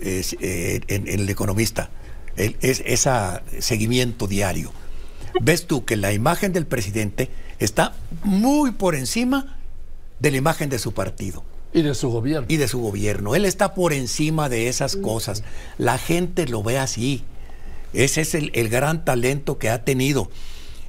eh, 0.00 0.80
en, 0.88 1.08
El 1.08 1.28
Economista, 1.28 1.90
es, 2.36 2.82
ese 2.84 3.10
seguimiento 3.58 4.26
diario, 4.26 4.72
ves 5.40 5.66
tú 5.66 5.84
que 5.84 5.96
la 5.96 6.12
imagen 6.12 6.52
del 6.52 6.66
presidente 6.66 7.30
está 7.58 7.94
muy 8.22 8.70
por 8.72 8.94
encima 8.94 9.57
de 10.20 10.30
la 10.30 10.36
imagen 10.36 10.68
de 10.70 10.78
su 10.78 10.92
partido. 10.92 11.44
Y 11.72 11.82
de 11.82 11.94
su 11.94 12.10
gobierno. 12.10 12.46
Y 12.48 12.56
de 12.56 12.68
su 12.68 12.80
gobierno. 12.80 13.34
Él 13.34 13.44
está 13.44 13.74
por 13.74 13.92
encima 13.92 14.48
de 14.48 14.68
esas 14.68 14.96
cosas. 14.96 15.44
La 15.76 15.98
gente 15.98 16.46
lo 16.46 16.62
ve 16.62 16.78
así. 16.78 17.24
Ese 17.92 18.22
es 18.22 18.34
el, 18.34 18.50
el 18.54 18.68
gran 18.68 19.04
talento 19.04 19.58
que 19.58 19.68
ha 19.70 19.84
tenido. 19.84 20.30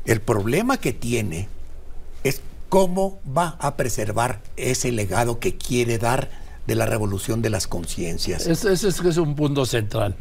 El 0.06 0.22
problema 0.22 0.78
que 0.78 0.94
tiene 0.94 1.50
es 2.24 2.42
cómo 2.70 3.20
va 3.26 3.58
a 3.60 3.76
preservar 3.76 4.42
ese 4.56 4.92
legado 4.92 5.40
que 5.40 5.58
quiere 5.58 5.98
dar 5.98 6.30
de 6.70 6.76
la 6.76 6.86
revolución 6.86 7.42
de 7.42 7.50
las 7.50 7.66
conciencias. 7.66 8.46
Ese, 8.46 8.72
es 8.74 9.18
un 9.18 9.36
punto 9.36 9.66
central. 9.66 10.16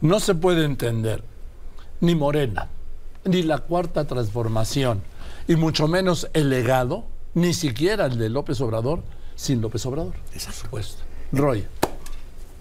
No 0.00 0.18
se 0.18 0.34
puede 0.34 0.64
entender 0.64 1.22
ni 2.00 2.16
Morena, 2.16 2.68
ni 3.24 3.44
la 3.44 3.58
cuarta 3.58 4.04
transformación, 4.04 5.00
y 5.46 5.54
mucho 5.54 5.86
menos 5.86 6.28
el 6.32 6.50
legado, 6.50 7.06
ni 7.34 7.54
siquiera 7.54 8.06
el 8.06 8.18
de 8.18 8.28
López 8.28 8.60
Obrador, 8.60 9.02
sin 9.34 9.60
López 9.60 9.84
Obrador. 9.86 10.14
Por 10.32 10.52
supuesto. 10.52 11.02
Roy. 11.32 11.64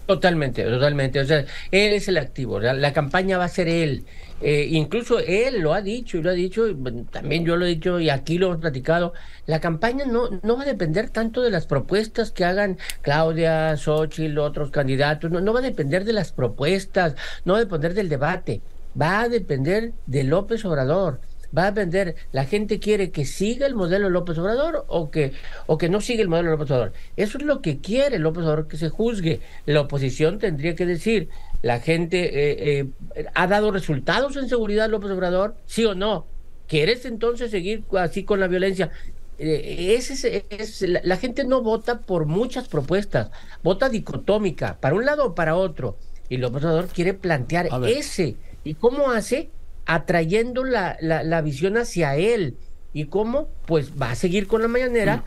Totalmente, 0.05 0.63
totalmente. 0.63 1.19
O 1.19 1.25
sea, 1.25 1.45
él 1.71 1.93
es 1.93 2.07
el 2.07 2.17
activo. 2.17 2.59
La, 2.59 2.93
campaña 2.93 3.37
va 3.37 3.45
a 3.45 3.49
ser 3.49 3.67
él. 3.67 4.05
Eh, 4.41 4.67
incluso 4.71 5.19
él 5.19 5.61
lo 5.61 5.73
ha 5.73 5.81
dicho 5.81 6.17
y 6.17 6.23
lo 6.23 6.31
ha 6.31 6.33
dicho, 6.33 6.65
también 7.11 7.45
yo 7.45 7.55
lo 7.55 7.65
he 7.65 7.69
dicho 7.69 7.99
y 7.99 8.09
aquí 8.09 8.37
lo 8.37 8.47
hemos 8.47 8.59
platicado. 8.59 9.13
La 9.45 9.59
campaña 9.59 10.05
no, 10.05 10.29
no 10.41 10.57
va 10.57 10.63
a 10.63 10.65
depender 10.65 11.09
tanto 11.11 11.41
de 11.41 11.51
las 11.51 11.67
propuestas 11.67 12.31
que 12.31 12.43
hagan 12.43 12.77
Claudia, 13.01 13.77
Xochitl, 13.77 14.39
otros 14.39 14.71
candidatos. 14.71 15.31
No, 15.31 15.39
no 15.39 15.53
va 15.53 15.59
a 15.59 15.63
depender 15.63 16.03
de 16.03 16.13
las 16.13 16.31
propuestas, 16.31 17.15
no 17.45 17.53
va 17.53 17.59
a 17.59 17.63
depender 17.63 17.93
del 17.93 18.09
debate. 18.09 18.61
Va 18.99 19.21
a 19.21 19.29
depender 19.29 19.93
de 20.07 20.23
López 20.25 20.65
Obrador 20.65 21.21
va 21.55 21.67
a 21.67 21.71
depender, 21.71 22.15
la 22.31 22.45
gente 22.45 22.79
quiere 22.79 23.11
que 23.11 23.25
siga 23.25 23.67
el 23.67 23.75
modelo 23.75 24.09
López 24.09 24.37
Obrador 24.37 24.85
o 24.87 25.11
que, 25.11 25.33
o 25.67 25.77
que 25.77 25.89
no 25.89 26.01
siga 26.01 26.21
el 26.21 26.29
modelo 26.29 26.51
López 26.51 26.71
Obrador. 26.71 26.93
Eso 27.17 27.37
es 27.37 27.43
lo 27.43 27.61
que 27.61 27.79
quiere 27.79 28.19
López 28.19 28.43
Obrador, 28.43 28.67
que 28.67 28.77
se 28.77 28.89
juzgue. 28.89 29.41
La 29.65 29.81
oposición 29.81 30.39
tendría 30.39 30.75
que 30.75 30.85
decir, 30.85 31.29
la 31.61 31.79
gente 31.79 32.19
eh, 32.25 32.87
eh, 33.15 33.25
ha 33.33 33.47
dado 33.47 33.71
resultados 33.71 34.35
en 34.37 34.49
seguridad 34.49 34.89
López 34.89 35.11
Obrador, 35.11 35.55
sí 35.65 35.85
o 35.85 35.95
no. 35.95 36.25
¿Quieres 36.67 37.05
entonces 37.05 37.51
seguir 37.51 37.83
así 37.97 38.23
con 38.23 38.39
la 38.39 38.47
violencia? 38.47 38.91
Eh, 39.37 39.95
ese 39.97 40.45
es, 40.49 40.81
la, 40.81 41.17
gente 41.17 41.43
no 41.43 41.61
vota 41.61 41.99
por 41.99 42.25
muchas 42.25 42.67
propuestas, 42.67 43.31
vota 43.63 43.89
dicotómica, 43.89 44.77
para 44.79 44.95
un 44.95 45.05
lado 45.05 45.25
o 45.25 45.35
para 45.35 45.55
otro. 45.55 45.97
Y 46.29 46.37
López 46.37 46.63
Obrador 46.63 46.87
quiere 46.87 47.13
plantear 47.13 47.67
ese. 47.87 48.37
¿Y 48.63 48.75
cómo 48.75 49.09
hace? 49.09 49.49
Atrayendo 49.85 50.63
la, 50.63 50.97
la, 51.01 51.41
visión 51.41 51.77
hacia 51.77 52.15
él. 52.15 52.55
¿Y 52.93 53.05
cómo? 53.05 53.47
Pues 53.65 53.93
va 53.99 54.11
a 54.11 54.15
seguir 54.15 54.47
con 54.47 54.61
la 54.61 54.67
mañanera 54.67 55.23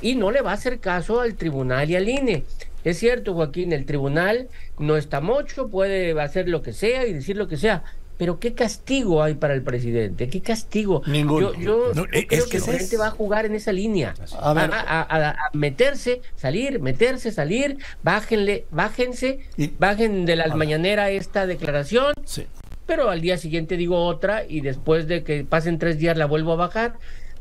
y 0.00 0.14
no 0.14 0.30
le 0.30 0.40
va 0.40 0.52
a 0.52 0.54
hacer 0.54 0.78
caso 0.78 1.20
al 1.20 1.34
tribunal 1.34 1.90
y 1.90 1.96
al 1.96 2.08
INE. 2.08 2.44
Es 2.84 2.98
cierto, 2.98 3.34
Joaquín, 3.34 3.72
el 3.72 3.84
tribunal 3.86 4.48
no 4.78 4.96
está 4.96 5.20
mucho, 5.20 5.68
puede 5.68 6.18
hacer 6.20 6.48
lo 6.48 6.62
que 6.62 6.72
sea 6.72 7.06
y 7.06 7.12
decir 7.12 7.36
lo 7.36 7.48
que 7.48 7.56
sea, 7.56 7.82
pero 8.18 8.40
¿qué 8.40 8.52
castigo 8.52 9.22
hay 9.22 9.34
para 9.34 9.54
el 9.54 9.62
presidente? 9.62 10.28
¿Qué 10.28 10.40
castigo? 10.40 11.02
Ninguno. 11.06 11.54
Yo, 11.54 11.92
creo 11.92 12.48
que, 12.48 12.58
la 12.58 12.66
gente 12.66 12.96
va 12.96 13.06
a 13.06 13.10
jugar 13.10 13.46
en 13.46 13.54
esa 13.54 13.72
línea. 13.72 14.14
A, 14.32 15.50
meterse, 15.52 16.20
salir, 16.36 16.80
meterse, 16.80 17.30
salir, 17.30 17.78
bájenle, 18.02 18.66
bájense, 18.70 19.40
bajen 19.78 20.26
de 20.26 20.36
la 20.36 20.54
mañanera 20.54 21.10
esta 21.10 21.46
declaración. 21.46 22.12
Sí 22.24 22.46
pero 22.88 23.10
al 23.10 23.20
día 23.20 23.36
siguiente 23.36 23.76
digo 23.76 24.06
otra 24.06 24.46
y 24.48 24.62
después 24.62 25.06
de 25.06 25.22
que 25.22 25.44
pasen 25.44 25.78
tres 25.78 25.98
días 25.98 26.16
la 26.16 26.24
vuelvo 26.24 26.54
a 26.54 26.56
bajar. 26.56 26.94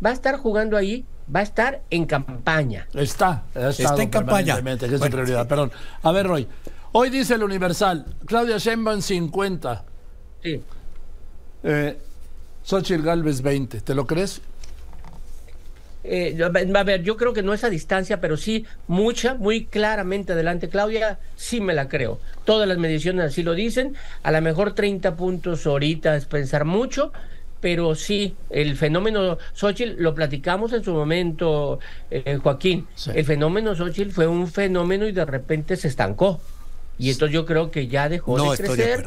Va 0.05 0.09
a 0.09 0.13
estar 0.13 0.35
jugando 0.35 0.75
ahí, 0.75 1.05
va 1.33 1.39
a 1.39 1.43
estar 1.43 1.83
en 1.89 2.05
campaña. 2.05 2.85
Está, 2.93 3.45
está 3.55 4.03
en 4.03 4.09
campaña. 4.09 4.61
Que 4.61 4.93
es 4.93 4.99
prioridad. 4.99 5.47
Perdón. 5.47 5.71
A 6.03 6.11
ver, 6.11 6.27
Roy. 6.27 6.45
Hoy 6.91 7.09
dice 7.09 7.35
el 7.35 7.43
Universal, 7.43 8.05
Claudia 8.25 8.57
Sheinbaum 8.57 9.01
50. 9.01 9.85
Sí. 10.43 10.61
Eh, 11.63 11.97
Xochitl 12.63 13.03
Galvez 13.03 13.41
20. 13.41 13.79
¿Te 13.79 13.95
lo 13.95 14.05
crees? 14.05 14.41
Eh, 16.09 16.37
a 16.41 16.83
ver, 16.83 17.03
yo 17.03 17.17
creo 17.17 17.33
que 17.33 17.43
no 17.43 17.53
es 17.53 17.63
a 17.63 17.69
distancia, 17.69 18.21
pero 18.21 18.37
sí 18.37 18.65
mucha, 18.87 19.33
muy 19.33 19.65
claramente 19.65 20.33
adelante. 20.33 20.69
Claudia, 20.69 21.19
sí 21.35 21.59
me 21.59 21.73
la 21.73 21.89
creo. 21.89 22.19
Todas 22.45 22.67
las 22.67 22.77
mediciones 22.77 23.25
así 23.25 23.43
lo 23.43 23.53
dicen. 23.53 23.95
A 24.23 24.31
lo 24.31 24.41
mejor 24.41 24.73
30 24.73 25.15
puntos 25.15 25.65
ahorita 25.67 26.15
es 26.15 26.25
pensar 26.25 26.63
mucho, 26.63 27.11
pero 27.59 27.93
sí, 27.95 28.35
el 28.49 28.77
fenómeno 28.77 29.37
Xochitl, 29.53 30.01
lo 30.01 30.15
platicamos 30.15 30.71
en 30.73 30.83
su 30.83 30.93
momento, 30.93 31.79
eh, 32.09 32.39
Joaquín. 32.41 32.87
El 33.13 33.25
fenómeno 33.25 33.75
Xochitl 33.75 34.11
fue 34.11 34.27
un 34.27 34.47
fenómeno 34.47 35.07
y 35.07 35.11
de 35.11 35.25
repente 35.25 35.75
se 35.75 35.89
estancó. 35.89 36.39
Y 36.97 37.11
entonces 37.11 37.33
yo 37.33 37.45
creo 37.45 37.69
que 37.69 37.87
ya 37.87 38.09
dejó 38.09 38.37
de 38.51 38.57
crecer 38.57 39.05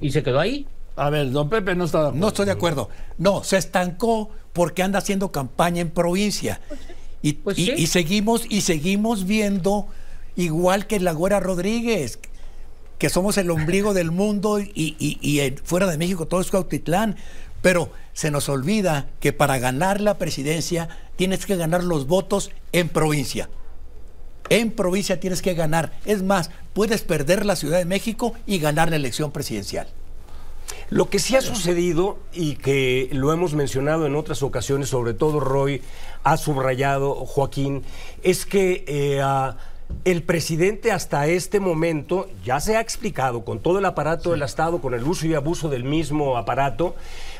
y 0.00 0.10
se 0.10 0.22
quedó 0.22 0.40
ahí. 0.40 0.66
A 0.96 1.10
ver, 1.10 1.30
don 1.30 1.48
Pepe 1.48 1.74
no 1.74 1.84
está 1.84 2.02
de 2.02 2.08
acuerdo. 2.08 2.20
No 2.20 2.28
estoy 2.28 2.46
de 2.46 2.52
acuerdo. 2.52 2.88
No, 3.18 3.44
se 3.44 3.56
estancó 3.56 4.30
porque 4.52 4.82
anda 4.82 4.98
haciendo 4.98 5.32
campaña 5.32 5.80
en 5.80 5.90
provincia. 5.90 6.60
Y, 7.22 7.34
pues 7.34 7.56
seguimos, 7.90 8.44
y 8.48 8.62
seguimos 8.62 9.26
viendo, 9.26 9.86
igual 10.36 10.86
que 10.86 11.00
la 11.00 11.12
Güera 11.12 11.40
Rodríguez, 11.40 12.18
que 12.98 13.10
somos 13.10 13.38
el 13.38 13.50
ombligo 13.50 13.94
del 13.94 14.10
mundo 14.10 14.58
y, 14.60 15.54
fuera 15.64 15.86
de 15.86 15.98
México 15.98 16.26
todo 16.26 16.40
es 16.40 16.50
Cautitlán. 16.50 17.16
Pero 17.62 17.90
se 18.14 18.30
nos 18.30 18.48
olvida 18.48 19.08
que 19.20 19.34
para 19.34 19.58
ganar 19.58 20.00
la 20.00 20.16
presidencia 20.16 20.88
tienes 21.16 21.44
que 21.44 21.56
ganar 21.56 21.84
los 21.84 22.06
votos 22.06 22.50
en 22.72 22.88
provincia. 22.88 23.50
En 24.48 24.70
provincia 24.70 25.20
tienes 25.20 25.42
que 25.42 25.54
ganar. 25.54 25.92
Es 26.06 26.22
más, 26.22 26.50
puedes 26.72 27.02
perder 27.02 27.44
la 27.44 27.56
Ciudad 27.56 27.78
de 27.78 27.84
México 27.84 28.32
y 28.46 28.58
ganar 28.58 28.90
la 28.90 28.96
elección 28.96 29.30
presidencial. 29.30 29.88
Lo 30.90 31.08
que 31.08 31.20
sí 31.20 31.36
ha 31.36 31.40
sucedido 31.40 32.18
y 32.32 32.56
que 32.56 33.08
lo 33.12 33.32
hemos 33.32 33.54
mencionado 33.54 34.06
en 34.06 34.16
otras 34.16 34.42
ocasiones, 34.42 34.88
sobre 34.88 35.14
todo 35.14 35.38
Roy 35.38 35.82
ha 36.24 36.36
subrayado, 36.36 37.14
Joaquín, 37.14 37.84
es 38.24 38.44
que 38.44 38.84
eh, 38.88 39.22
el 40.04 40.22
presidente 40.22 40.92
hasta 40.92 41.26
este 41.26 41.60
momento 41.60 42.28
ya 42.42 42.58
se 42.60 42.76
ha 42.76 42.80
explicado 42.80 43.44
con 43.44 43.60
todo 43.60 43.78
el 43.78 43.84
aparato 43.84 44.30
del 44.30 44.42
Estado, 44.42 44.80
con 44.80 44.94
el 44.94 45.04
uso 45.04 45.26
y 45.26 45.34
abuso 45.34 45.68
del 45.68 45.84
mismo 45.84 46.36
aparato, 46.38 46.94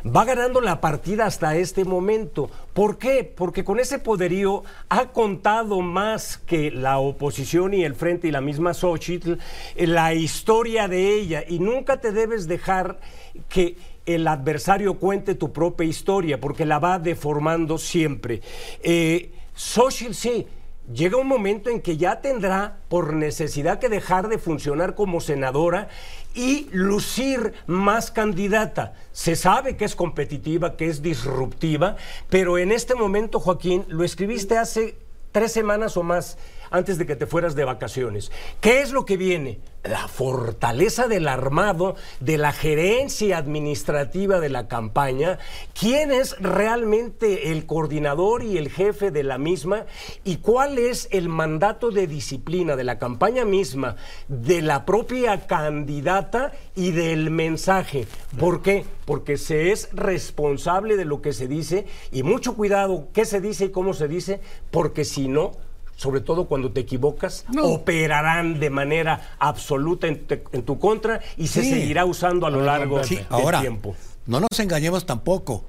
va 0.05 0.25
ganando 0.25 0.61
la 0.61 0.81
partida 0.81 1.25
hasta 1.27 1.57
este 1.57 1.85
momento. 1.85 2.51
¿Por 2.75 2.99
qué? 2.99 3.25
Porque 3.25 3.65
con 3.65 3.81
ese 3.81 3.99
poderío 3.99 4.63
ha 4.91 5.07
contado 5.09 5.81
más 5.81 6.37
que 6.37 6.71
la 6.71 6.99
oposición 6.99 7.73
y 7.73 7.85
el 7.85 7.95
frente 7.95 8.29
y 8.29 8.31
la 8.31 8.41
misma 8.41 8.75
Xochitl 8.75 9.35
la 9.77 10.13
historia 10.15 10.87
de 10.89 11.15
ella 11.15 11.45
y 11.49 11.59
nunca 11.59 12.01
te 12.01 12.13
debes 12.13 12.47
dejar 12.47 13.01
que 13.49 13.77
el 14.07 14.27
adversario 14.27 14.99
cuente 14.99 15.35
tu 15.35 15.53
propia 15.53 15.87
historia 15.87 16.41
porque 16.41 16.67
la 16.67 16.79
va 16.79 16.99
deformando 16.99 17.79
siempre. 17.79 18.43
Eh, 18.83 19.33
Xochitl 19.55 20.15
sí 20.15 20.47
llega 20.93 21.17
un 21.17 21.27
momento 21.27 21.71
en 21.71 21.81
que 21.81 21.97
ya 21.97 22.21
tendrá 22.21 22.79
por 22.89 23.13
necesidad 23.13 23.79
que 23.79 23.89
dejar 23.89 24.29
de 24.29 24.39
funcionar 24.39 24.95
como 24.95 25.21
senadora 25.21 25.89
y 26.35 26.69
lucir 26.73 27.53
más 27.67 28.11
candidata. 28.11 28.95
Se 29.13 29.37
sabe 29.37 29.77
que 29.77 29.85
es 29.85 29.95
competitiva, 29.95 30.77
que 30.77 30.89
es 30.89 31.03
disruptiva, 31.03 31.97
pero 32.29 32.59
en 32.59 32.73
este 32.73 32.95
momento, 32.95 33.41
Joaquín, 33.41 33.85
lo 33.89 34.05
escribiste 34.05 34.59
hace 34.59 34.97
tres 35.33 35.53
semanas 35.53 35.97
o 35.97 36.03
más 36.03 36.39
antes 36.71 36.99
de 36.99 37.07
que 37.07 37.17
te 37.17 37.27
fueras 37.27 37.55
de 37.55 37.65
vacaciones. 37.65 38.31
¿Qué 38.61 38.81
es 38.81 38.93
lo 38.93 39.05
que 39.05 39.17
viene? 39.17 39.61
La 39.83 40.09
fortaleza 40.09 41.09
del 41.09 41.27
armado, 41.27 41.97
de 42.21 42.37
la 42.37 42.53
gerencia 42.53 43.39
administrativa 43.39 44.39
de 44.39 44.51
la 44.51 44.69
campaña, 44.69 45.39
quién 45.79 46.13
es 46.13 46.37
realmente 46.39 47.51
el 47.51 47.65
coordinador 47.65 48.43
y 48.43 48.59
el 48.59 48.69
jefe 48.69 49.11
de 49.11 49.23
la 49.23 49.39
misma 49.39 49.87
y 50.23 50.37
cuál 50.37 50.79
es 50.79 51.09
el 51.13 51.29
mandato 51.29 51.91
de 51.91 52.07
disciplina 52.07 52.77
de 52.77 52.85
la 52.85 52.99
campaña 52.99 53.45
misma, 53.45 53.97
de 54.29 54.61
la 54.61 54.85
propia 54.85 55.47
candidata 55.47 56.53
y 56.77 56.91
del 56.91 57.31
mensaje. 57.31 58.07
¿Por 58.39 58.61
qué? 58.61 58.85
Porque 59.07 59.39
se 59.39 59.73
es 59.73 59.89
responsable 59.93 60.97
de 60.97 61.07
lo 61.07 61.23
que 61.23 61.33
se 61.33 61.49
dice 61.49 61.87
y 62.13 62.23
mucho 62.23 62.55
cuidado 62.55 63.09
qué 63.15 63.25
se 63.25 63.41
dice 63.41 63.67
y 63.67 63.71
cómo 63.71 63.95
se 63.95 64.09
dice, 64.09 64.41
porque 64.71 65.05
si 65.05 65.29
no, 65.29 65.53
sobre 66.01 66.23
todo 66.23 66.47
cuando 66.47 66.73
te 66.73 66.81
equivocas, 66.81 67.45
operarán 67.61 68.59
de 68.59 68.71
manera 68.71 69.37
absoluta 69.39 70.07
en, 70.07 70.25
tu 70.65 70.79
contra 70.79 71.21
y 71.37 71.49
se 71.49 71.63
seguirá 71.63 72.07
usando 72.07 72.47
a 72.47 72.51
lo 72.51 72.63
largo 72.63 73.01
del 73.01 73.27
Ahora, 73.29 73.61
tiempo. 73.61 73.95
No 74.25 74.41
nos 74.41 74.59
engañemos 74.61 75.05
tampoco. 75.05 75.67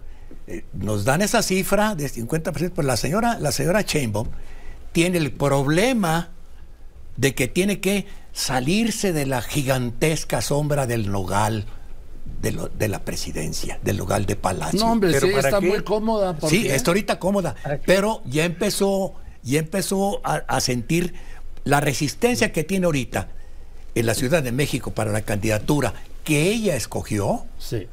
Eh, 0.47 0.63
nos 0.71 1.03
dan 1.03 1.21
esa 1.21 1.43
cifra 1.43 1.95
de 1.95 2.05
50%, 2.05 2.71
pues 2.71 2.87
la 2.87 2.95
señora, 2.95 3.39
la 3.39 3.51
señora 3.51 3.83
Chainbaum 3.83 4.29
tiene 4.93 5.17
el 5.17 5.33
problema 5.33 6.29
de 7.17 7.35
que 7.35 7.49
tiene 7.49 7.81
que 7.81 8.07
salirse 8.31 9.11
de 9.11 9.25
la 9.25 9.41
gigantesca 9.41 10.41
sombra 10.41 10.87
del 10.87 11.11
nogal. 11.11 11.65
De, 12.41 12.57
de, 12.77 12.87
la 12.87 13.03
presidencia, 13.03 13.79
del 13.83 13.97
nogal 13.97 14.25
de 14.25 14.35
Palacio. 14.35 14.79
No, 14.79 14.93
hombre, 14.93 15.19
sí, 15.19 15.27
está 15.27 15.59
muy 15.59 15.83
cómoda. 15.83 16.37
Sí, 16.47 16.67
está 16.67 16.91
ahorita 16.91 17.19
cómoda, 17.19 17.55
pero 17.85 18.21
ya 18.25 18.45
empezó 18.45 19.15
y 19.43 19.57
empezó 19.57 20.21
a, 20.23 20.59
sentir 20.61 21.13
la 21.63 21.79
resistencia 21.79 22.51
que 22.51 22.63
tiene 22.63 22.85
ahorita 22.85 23.27
en 23.95 24.05
la 24.05 24.13
Ciudad 24.13 24.43
de 24.43 24.51
México 24.51 24.91
para 24.91 25.11
la 25.11 25.21
candidatura 25.21 25.93
que 26.23 26.49
ella 26.49 26.75
escogió. 26.75 27.45
Sí. 27.57 27.87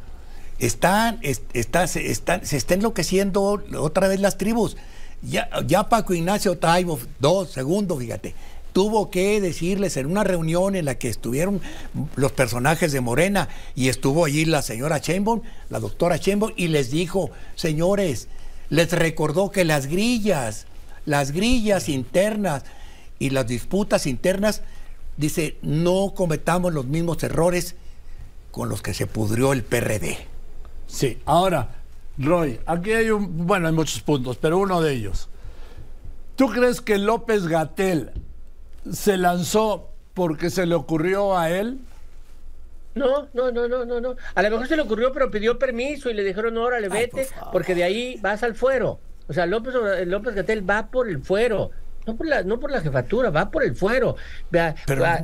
Están, 0.59 1.21
está, 1.23 1.87
se, 1.87 2.11
están, 2.11 2.45
se 2.45 2.57
está 2.57 2.75
enloqueciendo 2.75 3.63
otra 3.79 4.09
vez 4.09 4.21
las 4.21 4.37
tribus. 4.39 4.77
Ya, 5.23 5.49
ya 5.67 5.89
Paco 5.89 6.15
Ignacio 6.15 6.59
Taibo, 6.59 6.99
dos 7.19 7.51
segundos, 7.51 7.99
fíjate, 7.99 8.35
tuvo 8.73 9.11
que 9.11 9.41
decirles 9.41 9.97
en 9.97 10.07
una 10.07 10.23
reunión 10.23 10.77
en 10.77 10.85
la 10.85 10.97
que 10.97 11.09
estuvieron 11.09 11.61
los 12.15 12.33
personajes 12.33 12.93
de 12.93 13.01
Morena 13.01 13.49
y 13.75 13.89
estuvo 13.89 14.25
allí 14.25 14.45
la 14.45 14.63
señora 14.63 15.01
Chembon, 15.01 15.43
la 15.71 15.81
doctora 15.81 16.19
Chembon, 16.19 16.53
y 16.57 16.69
les 16.69 16.91
dijo, 16.91 17.31
señores, 17.57 18.29
les 18.71 18.93
recordó 18.93 19.51
que 19.51 19.65
las 19.65 19.87
grillas 19.87 20.67
las 21.09 21.33
grillas 21.33 21.89
internas 21.89 22.65
y 23.19 23.31
las 23.31 23.47
disputas 23.47 24.07
internas, 24.07 24.63
dice, 25.17 25.57
no 25.63 26.13
cometamos 26.15 26.75
los 26.75 26.85
mismos 26.85 27.23
errores 27.23 27.77
con 28.51 28.69
los 28.69 28.83
que 28.83 28.93
se 28.93 29.07
pudrió 29.07 29.55
el 29.55 29.65
PRD. 29.65 30.19
Sí, 30.87 31.19
ahora, 31.25 31.71
Roy, 32.19 32.61
aquí 32.67 32.93
hay 32.93 33.09
un, 33.09 33.47
bueno, 33.47 33.69
hay 33.69 33.73
muchos 33.73 34.03
puntos, 34.03 34.37
pero 34.37 34.59
uno 34.59 34.83
de 34.83 34.93
ellos. 34.93 35.31
¿Tú 36.37 36.49
crees 36.49 36.83
que 36.83 36.99
López 36.99 37.47
Gatel 37.47 38.11
se 38.93 39.17
lanzó 39.17 39.89
porque 40.13 40.51
se 40.51 40.67
le 40.67 40.75
ocurrió 40.75 41.39
a 41.39 41.49
él? 41.49 41.79
No, 42.95 43.29
no, 43.33 43.51
no, 43.51 43.67
no, 43.67 43.87
no, 43.87 43.99
no. 43.99 44.17
A 44.35 44.43
lo 44.43 44.51
mejor 44.51 44.69
se 44.69 44.77
le 44.77 44.83
ocurrió, 44.83 45.11
pero 45.13 45.31
pidió 45.31 45.59
permiso 45.59 46.11
y 46.11 46.15
le 46.15 46.23
dijeron, 46.23 46.53
no, 46.53 46.65
órale, 46.65 46.91
vete, 46.91 47.29
porque 47.51 47.75
de 47.75 47.85
ahí 47.85 48.19
vas 48.21 48.43
al 48.43 48.55
fuero. 48.55 49.01
O 49.29 49.33
sea, 49.33 49.47
López, 49.47 49.75
López 50.07 50.35
Gatel 50.35 50.69
va 50.69 50.91
por 50.91 51.09
el 51.09 51.21
fuero. 51.21 51.71
No 52.07 52.17
por, 52.17 52.27
la, 52.27 52.43
no 52.43 52.59
por 52.59 52.71
la 52.71 52.81
jefatura, 52.81 53.29
va 53.29 53.51
por 53.51 53.63
el 53.63 53.75
fuero. 53.77 54.17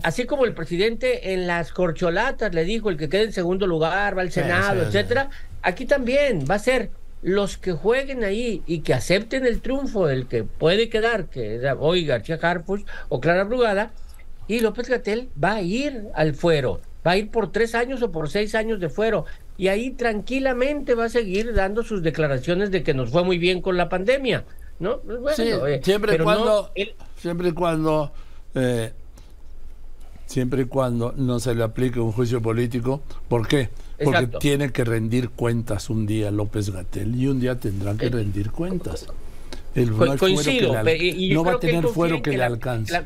así 0.03 0.27
como 0.27 0.45
el 0.45 0.53
presidente 0.53 1.33
en 1.33 1.47
las 1.47 1.73
corcholatas 1.73 2.55
le 2.55 2.65
dijo 2.65 2.91
el 2.91 2.99
que 2.99 3.09
quede 3.09 3.23
en 3.23 3.33
segundo 3.33 3.67
lugar, 3.67 4.17
va 4.17 4.21
al 4.21 4.31
Senado, 4.31 4.83
etcétera. 4.83 5.31
Aquí 5.63 5.87
también 5.87 6.45
va 6.49 6.57
a 6.57 6.59
ser 6.59 6.91
los 7.23 7.57
que 7.57 7.73
jueguen 7.73 8.23
ahí 8.23 8.63
y 8.67 8.81
que 8.81 8.93
acepten 8.93 9.47
el 9.47 9.63
triunfo 9.63 10.07
del 10.07 10.29
que 10.29 10.45
puede 10.45 10.91
quedar, 10.91 11.31
que 11.31 11.57
es 11.57 11.63
hoy 11.79 12.05
García 12.05 12.39
Harfuch 12.41 12.85
o 13.09 13.19
Clara 13.19 13.45
Brugada, 13.45 13.93
y 14.47 14.61
López 14.61 14.91
Gatel 14.91 15.31
va 15.43 15.55
a 15.55 15.63
ir 15.63 16.09
al 16.15 16.35
fuero, 16.35 16.83
va 17.07 17.13
a 17.13 17.17
ir 17.17 17.31
por 17.31 17.51
tres 17.51 17.75
años 17.75 18.03
o 18.03 18.13
por 18.13 18.29
seis 18.29 18.55
años 18.55 18.79
de 18.79 18.91
fuero 18.91 19.25
y 19.57 19.69
ahí 19.69 19.91
tranquilamente 19.91 20.95
va 20.95 21.05
a 21.05 21.09
seguir 21.09 21.55
dando 21.55 21.83
sus 21.83 22.03
declaraciones 22.03 22.71
de 22.71 22.83
que 22.83 22.95
nos 22.95 23.11
fue 23.11 23.25
muy 23.25 23.39
bien 23.39 23.61
con 23.61 23.77
la 23.77 23.89
pandemia, 23.89 24.45
¿no? 24.79 24.99
Pues 25.01 25.37
sí, 25.37 25.49
eh, 25.49 25.81
siempre, 25.83 26.17
y 26.17 26.19
cuando, 26.19 26.73
siempre 27.17 27.49
y 27.49 27.53
cuando 27.53 28.13
eh, 28.55 28.93
siempre 30.27 30.63
y 30.63 30.65
cuando 30.65 31.13
no 31.17 31.39
se 31.39 31.55
le 31.55 31.63
aplique 31.63 32.01
un 32.01 32.13
juicio 32.13 32.43
político, 32.43 33.03
¿por 33.29 33.47
qué? 33.47 33.71
Porque 34.03 34.27
tiene 34.27 34.73
que 34.73 34.85
rendir 34.85 35.31
cuentas 35.31 35.89
un 35.89 36.07
día 36.07 36.31
López 36.31 36.71
Gatel 36.71 37.15
y 37.15 37.29
un 37.29 37.39
día 37.39 37.59
tendrá 37.61 37.95
que 37.97 38.07
eh, 38.07 38.11
rendir 38.11 38.51
cuentas. 38.51 39.07
El, 39.75 39.93
coincido, 40.19 40.73
no 40.73 41.45
va 41.45 41.53
a 41.53 41.59
tener 41.61 41.87
fuero 41.89 42.23
que, 42.23 42.37
le 42.37 42.45
alcance. 42.45 43.03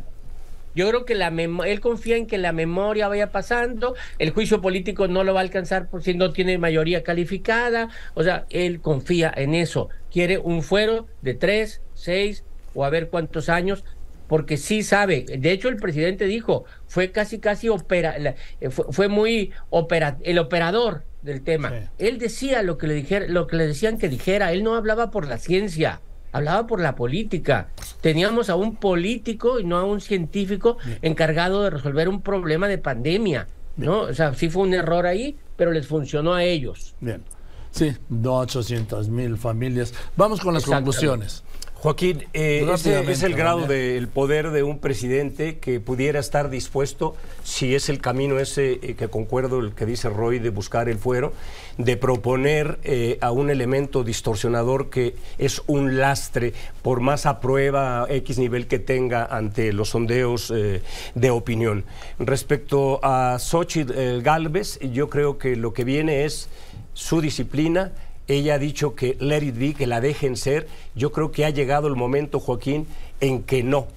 Yo 0.79 0.89
creo 0.91 1.05
que 1.05 1.17
la 1.17 1.27
él 1.67 1.81
confía 1.81 2.17
en 2.17 2.29
que 2.29 2.39
la 2.39 2.53
memoria 2.53 3.09
vaya 3.09 3.33
pasando, 3.33 3.97
el 4.21 4.31
juicio 4.31 4.61
político 4.61 5.09
no 5.09 5.25
lo 5.25 5.35
va 5.35 5.41
a 5.41 5.43
alcanzar 5.43 5.91
por 5.91 6.05
si 6.05 6.15
no 6.15 6.33
tiene 6.33 6.57
mayoría 6.57 7.03
calificada, 7.03 7.89
o 8.15 8.23
sea, 8.23 8.47
él 8.49 8.81
confía 8.81 9.33
en 9.35 9.55
eso, 9.55 9.89
quiere 10.09 10.39
un 10.39 10.63
fuero 10.63 11.09
de 11.21 11.35
tres, 11.35 11.83
seis 11.95 12.45
o 12.77 12.85
a 12.85 12.91
ver 12.91 13.09
cuántos 13.09 13.49
años, 13.49 13.83
porque 14.29 14.57
sí 14.57 14.85
sabe, 14.85 15.25
de 15.25 15.51
hecho 15.51 15.69
el 15.69 15.79
presidente 15.79 16.27
dijo, 16.27 16.65
fue 16.87 17.11
casi 17.11 17.41
casi 17.41 17.69
opera, 17.69 18.15
eh, 18.61 18.71
fue, 18.71 19.09
muy 19.09 19.51
opera, 19.71 20.19
el 20.23 20.39
operador 20.39 21.03
del 21.23 21.43
tema. 21.43 21.91
Él 21.99 22.19
decía 22.19 22.63
lo 22.63 22.79
que 22.79 22.87
le 22.87 22.95
dijera, 22.95 23.27
lo 23.27 23.49
que 23.49 23.57
le 23.57 23.67
decían 23.67 23.99
que 23.99 24.09
dijera, 24.09 24.53
él 24.53 24.63
no 24.63 24.77
hablaba 24.77 25.11
por 25.11 25.27
la 25.27 25.39
ciencia 25.39 26.01
hablaba 26.33 26.67
por 26.67 26.81
la 26.81 26.95
política. 26.95 27.69
Teníamos 28.01 28.51
a 28.51 28.57
un 28.57 28.77
político 28.77 29.61
y 29.61 29.65
no 29.65 29.77
a 29.77 29.85
un 29.85 30.01
científico 30.01 30.79
encargado 31.03 31.63
de 31.63 31.71
resolver 31.71 32.09
un 32.09 32.23
problema 32.23 32.69
de 32.69 32.79
pandemia. 32.79 33.47
¿no? 33.77 34.01
O 34.01 34.15
sea, 34.15 34.35
sí 34.35 34.51
fue 34.51 34.63
un 34.65 34.75
error 34.75 35.07
ahí, 35.07 35.37
pero 35.57 35.73
les 35.73 35.87
funcionó 35.87 36.35
a 36.35 36.45
ellos. 36.45 36.95
Bien. 37.01 37.23
Sí, 37.71 37.95
800 38.25 39.09
mil 39.09 39.37
familias. 39.37 39.95
Vamos 40.17 40.41
con 40.41 40.55
las 40.55 40.65
conclusiones. 40.65 41.45
Joaquín, 41.81 42.25
eh, 42.33 42.69
ese 42.75 43.09
es 43.09 43.23
el 43.23 43.35
grado 43.35 43.69
del 43.69 44.09
poder 44.09 44.51
de 44.51 44.65
un 44.65 44.81
presidente 44.81 45.59
que 45.59 45.79
pudiera 45.79 46.19
estar 46.19 46.51
dispuesto, 46.51 47.15
si 47.45 47.77
es 47.77 47.89
el 47.89 48.01
camino 48.01 48.41
ese 48.41 48.81
eh, 48.83 48.97
que 48.97 49.07
concuerdo 49.07 49.61
el 49.61 49.75
que 49.75 49.87
dice 49.87 50.09
Roy 50.09 50.41
de 50.41 50.51
buscar 50.51 50.89
el 50.89 50.99
fuero, 50.99 51.33
de 51.77 51.97
proponer 51.97 52.81
eh, 52.83 53.19
a 53.21 53.31
un 53.31 53.49
elemento 53.49 54.03
distorsionador 54.03 54.91
que 54.91 55.15
es 55.39 55.63
un 55.69 55.99
lastre, 55.99 56.53
por 56.83 56.99
más 56.99 57.27
a 57.27 57.39
prueba 57.39 58.07
X 58.11 58.39
nivel 58.39 58.67
que 58.67 58.81
tenga 58.81 59.27
ante 59.27 59.73
los 59.73 59.91
sondeos 59.91 60.53
de 61.15 61.31
opinión. 61.31 61.85
Respecto 62.19 62.99
a 63.05 63.39
Xochitl 63.39 64.21
Galvez, 64.23 64.81
yo 64.81 65.09
creo 65.09 65.39
que 65.39 65.55
lo 65.55 65.73
que 65.73 65.85
viene 65.85 66.25
es 66.25 66.49
su 66.95 67.21
disciplina, 67.21 67.93
ella 68.29 68.55
ha 68.55 68.59
dicho 68.59 68.95
que 68.95 69.17
let 69.21 69.43
it 69.43 69.59
be, 69.59 69.75
que 69.75 69.87
la 69.87 70.01
dejen 70.01 70.37
ser. 70.37 70.69
Yo 70.95 71.13
creo 71.13 71.33
que 71.33 71.45
ha 71.45 71.51
llegado 71.51 71.89
el 71.89 71.97
momento, 71.97 72.39
Joaquín, 72.39 72.87
en 73.21 73.43
que 73.43 73.63
no. 73.63 73.89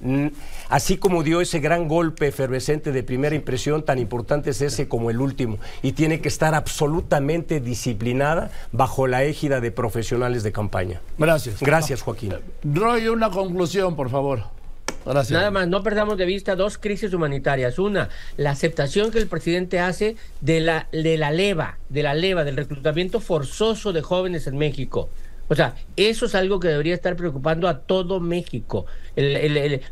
Así 0.69 0.97
como 0.97 1.21
dio 1.23 1.41
ese 1.41 1.59
gran 1.59 1.87
golpe 1.87 2.27
efervescente 2.27 2.91
de 2.91 3.03
primera 3.03 3.35
impresión, 3.35 3.83
tan 3.83 3.99
importante 3.99 4.51
es 4.51 4.61
ese 4.61 4.87
como 4.87 5.09
el 5.09 5.19
último. 5.19 5.57
Y 5.81 5.91
tiene 5.91 6.21
que 6.21 6.29
estar 6.29 6.55
absolutamente 6.55 7.59
disciplinada 7.59 8.51
bajo 8.71 9.05
la 9.05 9.23
égida 9.23 9.59
de 9.59 9.71
profesionales 9.71 10.43
de 10.43 10.51
campaña. 10.51 11.01
Gracias. 11.17 11.59
Gracias, 11.59 12.01
Joaquín. 12.01 12.35
Roy, 12.63 13.07
una 13.07 13.29
conclusión, 13.29 13.95
por 13.95 14.09
favor. 14.09 14.60
Nada 15.05 15.51
más, 15.51 15.67
no 15.67 15.81
perdamos 15.83 16.17
de 16.17 16.25
vista 16.25 16.55
dos 16.55 16.77
crisis 16.77 17.13
humanitarias. 17.13 17.79
Una, 17.79 18.09
la 18.37 18.51
aceptación 18.51 19.11
que 19.11 19.17
el 19.17 19.27
presidente 19.27 19.79
hace 19.79 20.15
de 20.41 20.59
la, 20.59 20.87
de 20.91 21.17
la 21.17 21.31
leva, 21.31 21.77
de 21.89 22.03
la 22.03 22.13
leva, 22.13 22.43
del 22.43 22.57
reclutamiento 22.57 23.19
forzoso 23.19 23.93
de 23.93 24.01
jóvenes 24.01 24.47
en 24.47 24.57
México. 24.57 25.09
O 25.51 25.55
sea, 25.55 25.75
eso 25.97 26.27
es 26.27 26.35
algo 26.35 26.61
que 26.61 26.69
debería 26.69 26.93
estar 26.93 27.17
preocupando 27.17 27.67
a 27.67 27.79
todo 27.79 28.21
México. 28.21 28.85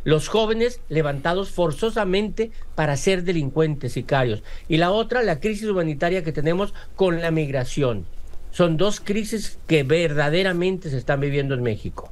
los 0.05 0.29
jóvenes 0.29 0.79
levantados 0.87 1.49
forzosamente 1.49 2.51
para 2.75 2.95
ser 2.95 3.23
delincuentes, 3.23 3.91
sicarios. 3.91 4.41
Y 4.69 4.77
la 4.77 4.91
otra, 4.91 5.21
la 5.21 5.41
crisis 5.41 5.67
humanitaria 5.67 6.23
que 6.23 6.31
tenemos 6.31 6.73
con 6.95 7.21
la 7.21 7.31
migración. 7.31 8.05
Son 8.51 8.77
dos 8.77 9.01
crisis 9.01 9.59
que 9.67 9.83
verdaderamente 9.83 10.89
se 10.89 10.97
están 10.97 11.19
viviendo 11.19 11.55
en 11.55 11.63
México. 11.63 12.09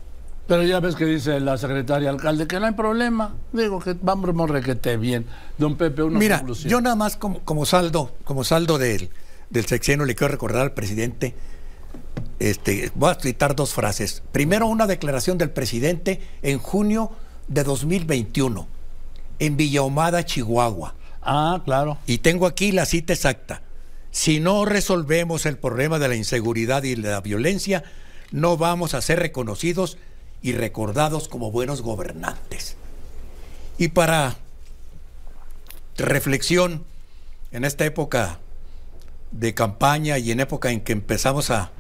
Pero 0.47 0.63
ya 0.63 0.79
ves 0.79 0.95
que 0.95 1.05
dice 1.05 1.39
la 1.39 1.57
secretaria 1.57 2.10
alcalde 2.10 2.47
que 2.47 2.60
no 2.60 2.67
hay 2.67 2.73
problema. 2.73 3.36
Digo 3.51 3.79
que 3.79 3.95
vamos 4.01 4.49
a 4.49 4.53
requete 4.53 4.95
bien. 4.95 5.25
Don 5.57 5.75
Pepe, 5.75 6.03
una 6.03 6.17
Mira, 6.17 6.43
yo 6.65 6.79
nada 6.79 6.95
más 6.95 7.17
como, 7.17 7.41
como 7.41 7.65
saldo, 7.65 8.15
como 8.23 8.43
saldo 8.45 8.77
del, 8.77 9.10
del 9.49 9.65
sexenio 9.65 10.05
le 10.05 10.15
quiero 10.15 10.31
recordar 10.31 10.62
al 10.62 10.71
presidente. 10.71 11.36
Este, 12.39 12.91
voy 12.95 13.12
a 13.12 13.15
citar 13.15 13.55
dos 13.55 13.73
frases. 13.73 14.23
Primero, 14.31 14.67
una 14.67 14.88
declaración 14.88 15.38
del 15.38 15.49
presidente 15.49 16.21
en 16.41 16.60
junio 16.60 17.12
de 17.47 17.63
2021 17.63 18.67
en 19.39 19.57
Villahumada, 19.57 20.25
Chihuahua. 20.25 20.95
Ah, 21.21 21.62
claro. 21.65 21.97
Y 22.07 22.19
tengo 22.19 22.45
aquí 22.45 22.71
la 22.71 22.86
cita 22.86 23.13
exacta. 23.13 23.62
Si 24.12 24.39
no 24.39 24.65
resolvemos 24.65 25.45
el 25.45 25.57
problema 25.57 25.99
de 25.99 26.07
la 26.07 26.15
inseguridad 26.15 26.83
y 26.83 26.95
la 26.95 27.19
violencia, 27.21 27.83
no 28.31 28.57
vamos 28.57 28.93
a 28.93 29.01
ser 29.01 29.19
reconocidos 29.19 29.97
y 30.41 30.54
recordados 30.54 31.28
como 31.28 31.52
buenos 31.52 31.82
gobernantes. 31.82 32.76
Y 33.78 33.89
para 33.89 34.38
reflexión, 35.97 36.84
en 37.52 37.65
esta 37.65 37.86
época 37.86 38.39
de 39.32 39.54
campaña 39.54 40.17
y 40.17 40.32
en 40.32 40.39
época 40.39 40.71
en 40.71 40.82
que 40.82 40.93
empezamos 40.93 41.52
a, 41.52 41.71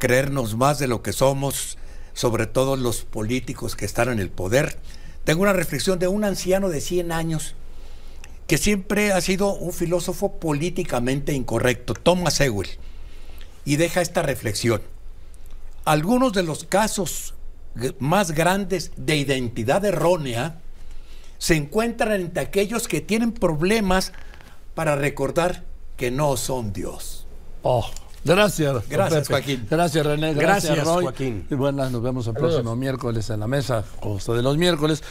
creernos 0.00 0.56
más 0.56 0.80
de 0.80 0.88
lo 0.88 1.02
que 1.02 1.12
somos, 1.12 1.78
sobre 2.12 2.46
todo 2.46 2.76
los 2.76 3.02
políticos 3.02 3.76
que 3.76 3.84
están 3.84 4.08
en 4.08 4.18
el 4.18 4.30
poder, 4.30 4.78
tengo 5.22 5.42
una 5.42 5.52
reflexión 5.52 6.00
de 6.00 6.08
un 6.08 6.24
anciano 6.24 6.70
de 6.70 6.80
100 6.80 7.12
años 7.12 7.54
que 8.48 8.58
siempre 8.58 9.12
ha 9.12 9.20
sido 9.20 9.54
un 9.54 9.72
filósofo 9.72 10.40
políticamente 10.40 11.34
incorrecto, 11.34 11.94
Thomas 11.94 12.40
Ewell, 12.40 12.68
y 13.64 13.76
deja 13.76 14.00
esta 14.00 14.22
reflexión. 14.22 14.82
Algunos 15.84 16.32
de 16.32 16.42
los 16.42 16.64
casos 16.64 17.35
más 17.98 18.32
grandes 18.32 18.92
de 18.96 19.16
identidad 19.16 19.84
errónea 19.84 20.60
se 21.38 21.54
encuentran 21.54 22.20
entre 22.20 22.42
aquellos 22.42 22.88
que 22.88 23.00
tienen 23.00 23.32
problemas 23.32 24.12
para 24.74 24.96
recordar 24.96 25.64
que 25.96 26.10
no 26.10 26.36
son 26.36 26.72
Dios. 26.72 27.26
Oh, 27.62 27.86
gracias. 28.24 28.88
Gracias, 28.88 29.28
Joaquín. 29.28 29.66
Gracias, 29.68 30.06
René. 30.06 30.34
Gracias, 30.34 30.74
gracias 30.74 30.86
Roy. 30.86 31.04
Joaquín. 31.04 31.46
Y 31.50 31.54
bueno, 31.54 31.88
nos 31.90 32.02
vemos 32.02 32.26
el 32.26 32.34
próximo 32.34 32.76
miércoles 32.76 33.28
en 33.30 33.40
la 33.40 33.46
mesa, 33.46 33.84
costa 34.00 34.34
de 34.34 34.42
los 34.42 34.56
miércoles. 34.56 35.02